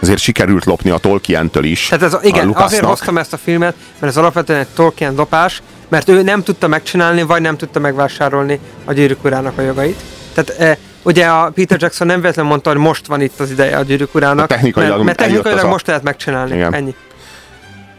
Azért 0.00 0.18
sikerült 0.18 0.64
lopni 0.64 0.90
a 0.90 0.98
Tolkien-től 0.98 1.64
is. 1.64 1.86
Tehát 1.86 2.04
ez, 2.04 2.14
a 2.14 2.20
igen, 2.22 2.46
Lucasnak. 2.46 2.66
azért 2.70 2.84
hoztam 2.84 3.18
ezt 3.18 3.32
a 3.32 3.36
filmet, 3.36 3.74
mert 3.98 4.12
ez 4.12 4.16
alapvetően 4.18 4.60
egy 4.60 4.66
Tolkien 4.74 5.14
lopás, 5.14 5.62
mert 5.88 6.08
ő 6.08 6.22
nem 6.22 6.42
tudta 6.42 6.68
megcsinálni, 6.68 7.22
vagy 7.22 7.40
nem 7.40 7.56
tudta 7.56 7.78
megvásárolni 7.80 8.58
a 8.84 8.92
gyűrűk 8.92 9.24
urának 9.24 9.58
a 9.58 9.62
jogait. 9.62 10.00
Tehát 10.34 10.60
e, 10.60 10.78
ugye 11.02 11.26
a 11.26 11.50
Peter 11.50 11.80
Jackson 11.80 12.06
nem 12.06 12.20
véletlenül 12.20 12.50
mondta, 12.50 12.70
hogy 12.70 12.78
most 12.78 13.06
van 13.06 13.20
itt 13.20 13.40
az 13.40 13.50
ideje 13.50 13.76
a 13.76 13.82
gyűrűk 13.82 14.14
urának, 14.14 14.48
De 14.48 14.54
technikailag 14.54 14.92
mert, 14.94 15.04
mert 15.04 15.18
technikailag 15.18 15.58
az 15.58 15.64
a- 15.64 15.68
most 15.68 15.86
lehet 15.86 16.02
megcsinálni. 16.02 16.54
Igen. 16.54 16.74
Ennyi. 16.74 16.94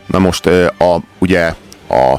Na 0.05 0.19
most 0.19 0.45
ö, 0.45 0.65
a, 0.65 0.97
ugye 1.19 1.53
a 1.89 2.15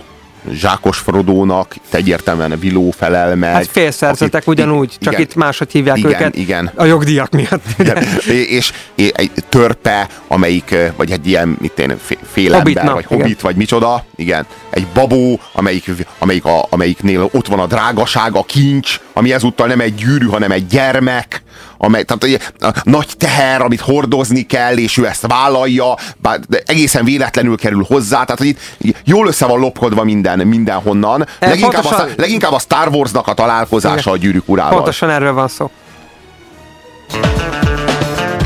Zsákos 0.50 0.98
Frodónak 0.98 1.76
itt 1.76 1.94
egyértelműen 1.94 2.59
Viló 2.59 2.90
felel 2.90 3.37
meg. 3.37 3.52
Hát 3.52 3.66
félszerzetek 3.66 4.35
akit- 4.35 4.48
ugyanúgy, 4.48 4.96
csak 5.00 5.12
igen, 5.12 5.24
itt 5.24 5.35
máshogy 5.35 5.72
hívják 5.72 5.96
igen, 5.96 6.11
őket. 6.11 6.37
Igen, 6.37 6.70
A 6.74 6.85
jogdíjak 6.85 7.31
miatt. 7.31 7.64
igen. 7.78 7.96
és, 8.26 8.72
és 8.94 9.12
egy 9.14 9.31
törpe, 9.48 10.09
amelyik, 10.28 10.74
vagy 10.96 11.11
egy 11.11 11.26
ilyen, 11.26 11.57
mit 11.61 11.78
én, 11.78 11.98
fé- 12.05 12.18
félember, 12.33 12.59
Hobbitnak, 12.62 12.94
vagy 12.94 13.05
igen. 13.05 13.18
hobbit, 13.18 13.40
vagy 13.40 13.57
micsoda, 13.57 14.05
igen. 14.16 14.46
Egy 14.70 14.87
babó, 14.94 15.40
amelyik, 15.52 15.90
amelyik 16.18 16.44
a, 16.44 16.66
amelyiknél 16.70 17.28
ott 17.33 17.46
van 17.46 17.59
a 17.59 17.66
drágaság, 17.66 18.35
a 18.37 18.42
kincs, 18.42 19.00
ami 19.12 19.33
ezúttal 19.33 19.66
nem 19.66 19.81
egy 19.81 19.94
gyűrű, 19.94 20.26
hanem 20.26 20.50
egy 20.50 20.66
gyermek, 20.66 21.41
amely, 21.85 22.03
tehát 22.03 22.25
ugye, 22.25 22.38
a 22.68 22.81
nagy 22.85 23.09
teher, 23.18 23.61
amit 23.61 23.81
hordozni 23.81 24.42
kell, 24.47 24.77
és 24.77 24.97
ő 24.97 25.07
ezt 25.07 25.27
vállalja, 25.27 25.95
bár 26.16 26.38
egészen 26.66 27.05
véletlenül 27.05 27.57
kerül 27.57 27.85
hozzá, 27.88 28.25
tehát 28.25 28.38
hogy 28.38 28.47
itt 28.47 28.97
jól 29.05 29.27
össze 29.27 29.47
van 29.47 29.59
lopkodva 29.61 30.05
minden, 30.05 30.38
mindenhonnan. 30.47 31.27
E, 31.38 31.49
Leginkább, 31.49 31.71
a, 31.71 31.75
pontosan- 31.75 31.99
Star- 32.07 32.18
leginkább 32.18 32.53
a 32.53 32.59
Star 32.59 32.88
Warsnak 32.88 33.27
a 33.27 33.35
találkozása 33.35 33.99
Igen. 33.99 34.12
a 34.12 34.16
gyűrűk 34.16 34.49
urával. 34.49 34.73
Pontosan 34.75 35.11
erről 35.11 35.33
van 35.33 35.49
szó. 35.49 35.71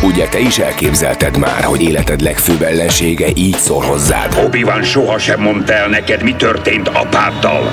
Ugye 0.02 0.28
te 0.28 0.38
is 0.38 0.58
elképzelted 0.58 1.36
már, 1.36 1.64
hogy 1.64 1.82
életed 1.82 2.20
legfőbb 2.20 2.62
ellensége 2.62 3.26
így 3.34 3.56
szól 3.56 3.82
hozzád? 3.82 4.42
Obi-Wan 4.44 4.82
sohasem 4.82 5.40
mondta 5.40 5.72
el 5.72 5.88
neked, 5.88 6.22
mi 6.22 6.34
történt 6.34 6.88
apáddal. 6.88 7.72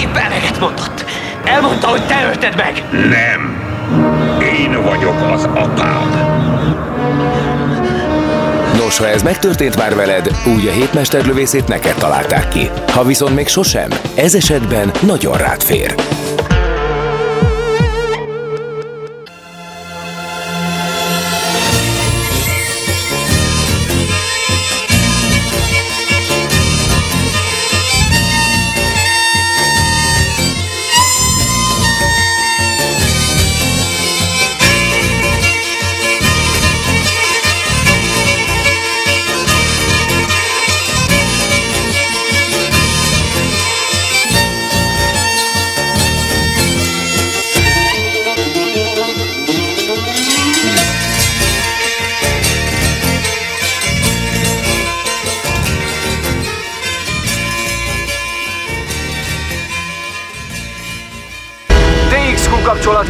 Épp 0.00 0.16
eleget 0.16 0.60
mondott. 0.60 1.04
Elmondta, 1.44 1.86
hogy 1.86 2.06
te 2.06 2.24
ölted 2.28 2.56
meg. 2.56 2.82
Nem. 2.92 3.63
Én 4.58 4.82
vagyok 4.82 5.22
az 5.32 5.44
apád. 5.44 6.32
Nos, 8.78 8.98
ha 8.98 9.08
ez 9.08 9.22
megtörtént 9.22 9.76
már 9.76 9.94
veled, 9.94 10.30
úgy 10.56 10.66
a 10.66 10.72
hétmesterlövészét 10.72 11.68
neked 11.68 11.94
találták 11.94 12.48
ki. 12.48 12.70
Ha 12.88 13.04
viszont 13.04 13.34
még 13.34 13.48
sosem, 13.48 13.88
ez 14.14 14.34
esetben 14.34 14.90
nagyon 15.02 15.36
rád 15.36 15.62
fér. 15.62 15.94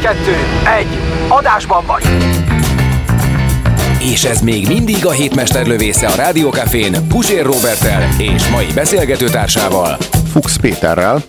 Kettő, 0.04 0.36
egy, 0.78 0.86
adásban 1.28 1.84
vagy! 1.86 2.02
És 4.12 4.24
ez 4.24 4.40
még 4.40 4.66
mindig 4.66 5.06
a 5.06 5.10
hétmester 5.10 5.66
lövésze 5.66 6.06
a 6.06 6.14
Rádiókafén 6.14 7.08
Pusér 7.08 7.44
Robertel 7.44 8.08
és 8.18 8.48
mai 8.48 8.66
beszélgetőtársával. 8.74 9.96
Fuchs 10.32 10.56
Péterrel. 10.56 11.22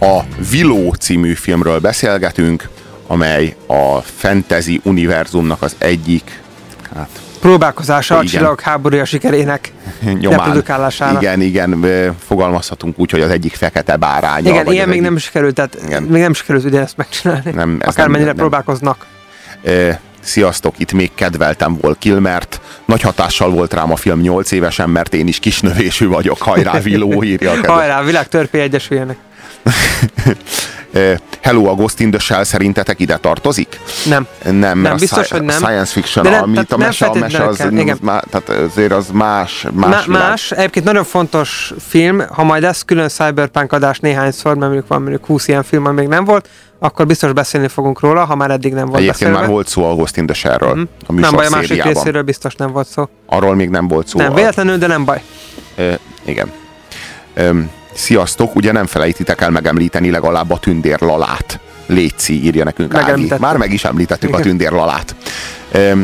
A 0.00 0.20
Viló 0.50 0.92
című 0.92 1.32
filmről 1.32 1.78
beszélgetünk, 1.78 2.68
amely 3.06 3.56
a 3.66 3.98
fantasy 3.98 4.80
univerzumnak 4.84 5.62
az 5.62 5.76
egyik 5.78 6.42
próbálkozása 7.44 8.18
a 8.18 8.24
csillagok 8.24 8.60
háborúja 8.60 9.04
sikerének 9.04 9.72
nyomán. 10.20 10.38
reprodukálására. 10.38 11.20
Igen, 11.20 11.40
igen, 11.40 11.84
fogalmazhatunk 12.26 12.98
úgy, 12.98 13.10
hogy 13.10 13.20
az 13.20 13.30
egyik 13.30 13.54
fekete 13.54 13.96
báránya. 13.96 14.50
Igen, 14.50 14.66
ilyen 14.72 14.88
még 14.88 14.96
egyik... 14.96 15.08
nem 15.08 15.16
sikerült, 15.16 15.54
tehát 15.54 15.78
igen. 15.86 16.02
még 16.02 16.22
nem 16.22 16.34
sikerült 16.34 16.64
ugye 16.64 16.80
ezt 16.80 16.96
megcsinálni. 16.96 17.50
Nem, 17.50 17.76
ez 17.80 17.88
Akármennyire 17.88 18.26
nem, 18.26 18.36
nem. 18.36 18.46
próbálkoznak. 18.46 19.06
E, 19.64 20.00
sziasztok, 20.20 20.74
itt 20.78 20.92
még 20.92 21.10
kedveltem 21.14 21.76
volt 21.80 21.98
Kilmert. 21.98 22.60
Nagy 22.84 23.00
hatással 23.00 23.50
volt 23.50 23.74
rám 23.74 23.92
a 23.92 23.96
film 23.96 24.20
8 24.20 24.50
évesen, 24.50 24.90
mert 24.90 25.14
én 25.14 25.26
is 25.26 25.38
kisnövésű 25.38 26.08
vagyok. 26.08 26.42
Hajrá, 26.42 26.80
Viló 26.80 27.22
írja. 27.22 27.72
Hajrá, 27.72 28.02
világ 28.02 28.28
törpé 28.28 28.60
egyesüljenek. 28.60 29.16
Hello, 31.40 31.66
a 31.66 31.74
Ghost 31.74 32.00
in 32.00 32.10
the 32.10 32.18
Shell 32.18 32.44
szerintetek 32.44 33.00
ide 33.00 33.16
tartozik? 33.16 33.80
Nem. 34.08 34.26
Nem, 34.50 34.78
nem 34.78 34.96
biztos, 34.96 35.30
hogy 35.30 35.42
nem. 35.42 35.56
Science 35.56 35.92
fiction, 35.92 36.24
de 36.24 36.36
amit 36.36 36.72
a 36.72 36.76
mese, 36.76 37.06
a 37.06 37.14
mese 37.14 37.44
az, 37.44 37.60
az, 37.60 37.98
má, 38.00 38.20
tehát 38.30 38.48
azért 38.48 38.92
az 38.92 39.08
más, 39.12 39.66
más 39.72 40.06
Ma, 40.06 40.18
Más, 40.18 40.50
egyébként 40.50 40.84
nagyon 40.84 41.04
fontos 41.04 41.72
film, 41.88 42.22
ha 42.28 42.44
majd 42.44 42.62
lesz 42.62 42.82
külön 42.82 43.08
Cyberpunk 43.08 43.72
adás 43.72 43.98
néhányszor, 43.98 44.54
mert 44.54 44.66
mondjuk 44.66 44.88
van 44.88 45.00
mondjuk 45.00 45.26
20 45.26 45.48
ilyen 45.48 45.62
film, 45.62 45.84
még 45.84 46.08
nem 46.08 46.24
volt, 46.24 46.48
akkor 46.78 47.06
biztos 47.06 47.32
beszélni 47.32 47.68
fogunk 47.68 48.00
róla, 48.00 48.24
ha 48.24 48.34
már 48.34 48.50
eddig 48.50 48.72
nem 48.72 48.86
volt 48.86 48.98
Egyébként 48.98 49.18
beszélve. 49.18 49.38
már 49.38 49.48
volt 49.48 49.68
szó 49.68 49.90
a 49.90 49.94
Ghost 49.94 50.16
in 50.16 50.26
the 50.26 50.34
Shell-ről. 50.34 50.74
Mm-hmm. 50.74 50.82
A 51.06 51.12
nem 51.12 51.34
baj, 51.34 51.46
a 51.46 51.50
másik 51.50 51.82
részéről 51.82 52.22
biztos 52.22 52.54
nem 52.54 52.72
volt 52.72 52.86
szó. 52.86 53.08
Arról 53.26 53.54
még 53.54 53.68
nem 53.68 53.88
volt 53.88 54.08
szó. 54.08 54.18
Nem, 54.18 54.34
véletlenül, 54.34 54.76
de 54.76 54.86
nem 54.86 55.04
baj. 55.04 55.22
E, 55.76 55.98
igen. 56.24 56.52
E, 57.34 57.50
Sziasztok, 57.94 58.54
ugye 58.54 58.72
nem 58.72 58.86
felejtitek 58.86 59.40
el 59.40 59.50
megemlíteni 59.50 60.10
legalább 60.10 60.50
a 60.50 60.58
tündér 60.58 61.00
lalát. 61.00 61.60
Léci, 61.86 62.44
írja 62.44 62.64
nekünk 62.64 62.94
Ági. 62.94 63.32
Már 63.38 63.56
meg 63.56 63.72
is 63.72 63.84
említettük 63.84 64.28
Igen. 64.28 64.40
a 64.40 64.42
tündér 64.42 64.70
lalát. 64.70 65.14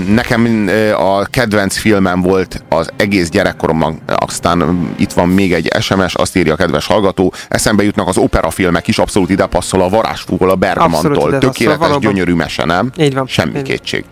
Nekem 0.09 0.71
a 0.97 1.25
kedvenc 1.25 1.77
filmem 1.77 2.21
volt 2.23 2.63
az 2.69 2.91
egész 2.97 3.29
gyerekkoromban, 3.29 4.01
aztán 4.07 4.89
itt 4.97 5.13
van 5.13 5.29
még 5.29 5.53
egy 5.53 5.71
SMS, 5.81 6.15
azt 6.15 6.37
írja 6.37 6.53
a 6.53 6.57
kedves 6.57 6.87
hallgató, 6.87 7.33
eszembe 7.49 7.83
jutnak 7.83 8.09
az 8.09 8.17
operafilmek 8.17 8.89
is, 8.89 8.99
abszolút 8.99 9.31
ide 9.31 9.47
passzol 9.47 9.83
a 9.83 9.89
varázsfúgol 9.89 10.51
a 10.51 10.55
Bergmantól. 10.55 11.39
Tökéletes, 11.39 11.79
passzol, 11.79 11.99
gyönyörű 11.99 12.35
mese, 12.35 12.65
nem? 12.65 12.91
Így 12.97 13.15
van. 13.15 13.27
Semmi 13.27 13.59
így. 13.59 13.63
kétség. 13.63 14.05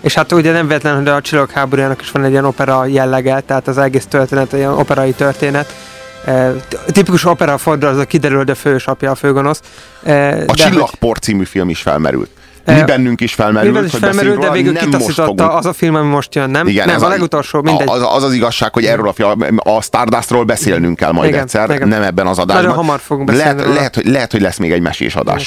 És 0.00 0.14
hát 0.14 0.32
ugye 0.32 0.52
nem 0.52 0.66
véletlen, 0.66 0.96
hogy 0.96 1.08
a 1.08 1.20
Csillagok 1.20 1.50
háborújának 1.50 2.00
is 2.00 2.10
van 2.10 2.24
egy 2.24 2.30
ilyen 2.30 2.44
opera 2.44 2.86
jellege, 2.86 3.40
tehát 3.40 3.68
az 3.68 3.78
egész 3.78 4.06
történet, 4.06 4.52
egy 4.52 4.58
ilyen 4.58 4.72
operai 4.72 5.12
történet 5.12 5.74
tipikus 6.92 7.24
opera 7.24 7.58
fordra, 7.58 7.88
az 7.88 7.98
a 7.98 8.04
kiderül, 8.04 8.44
de 8.44 8.54
fős 8.54 8.86
apja 8.86 9.10
a 9.10 9.14
főgonosz. 9.14 9.60
a 10.46 10.54
Csillagport 10.54 11.22
című 11.22 11.44
film 11.44 11.68
is 11.68 11.80
felmerült. 11.80 12.30
Mi 12.66 12.82
bennünk 12.84 13.20
is 13.20 13.34
felmerült, 13.34 13.84
is 13.84 13.90
felmerült 13.98 14.38
de 14.38 14.50
végül 14.50 14.74
kitaszította 14.74 15.54
az 15.54 15.66
a 15.66 15.72
film, 15.72 15.94
ami 15.94 16.08
most 16.08 16.34
jön, 16.34 16.50
nem? 16.50 16.66
Igen, 16.66 16.86
nem, 16.86 16.96
ez 16.96 17.02
a 17.02 17.08
legutolsó, 17.08 17.62
mindegy. 17.62 17.88
Az, 17.88 18.02
az 18.14 18.22
az 18.22 18.32
igazság, 18.32 18.72
hogy 18.72 18.84
erről 18.84 19.08
a, 19.08 19.12
film, 19.12 19.44
a 19.56 19.82
Stardustról 19.82 20.44
beszélnünk 20.44 20.96
kell 20.96 21.12
majd 21.12 21.28
igen, 21.28 21.40
egyszer, 21.40 21.70
igen. 21.70 21.88
nem 21.88 22.02
ebben 22.02 22.26
az 22.26 22.38
adásban. 22.38 22.64
Nagyon 22.64 22.84
hamar 22.84 23.00
fogunk 23.00 23.26
beszélni. 23.26 23.58
Lehet, 23.60 23.74
lehet, 23.74 23.94
hogy, 23.94 24.06
lehet, 24.06 24.32
hogy 24.32 24.40
lesz 24.40 24.56
még 24.56 24.72
egy 24.72 24.80
mesés 24.80 25.14
adás. 25.14 25.44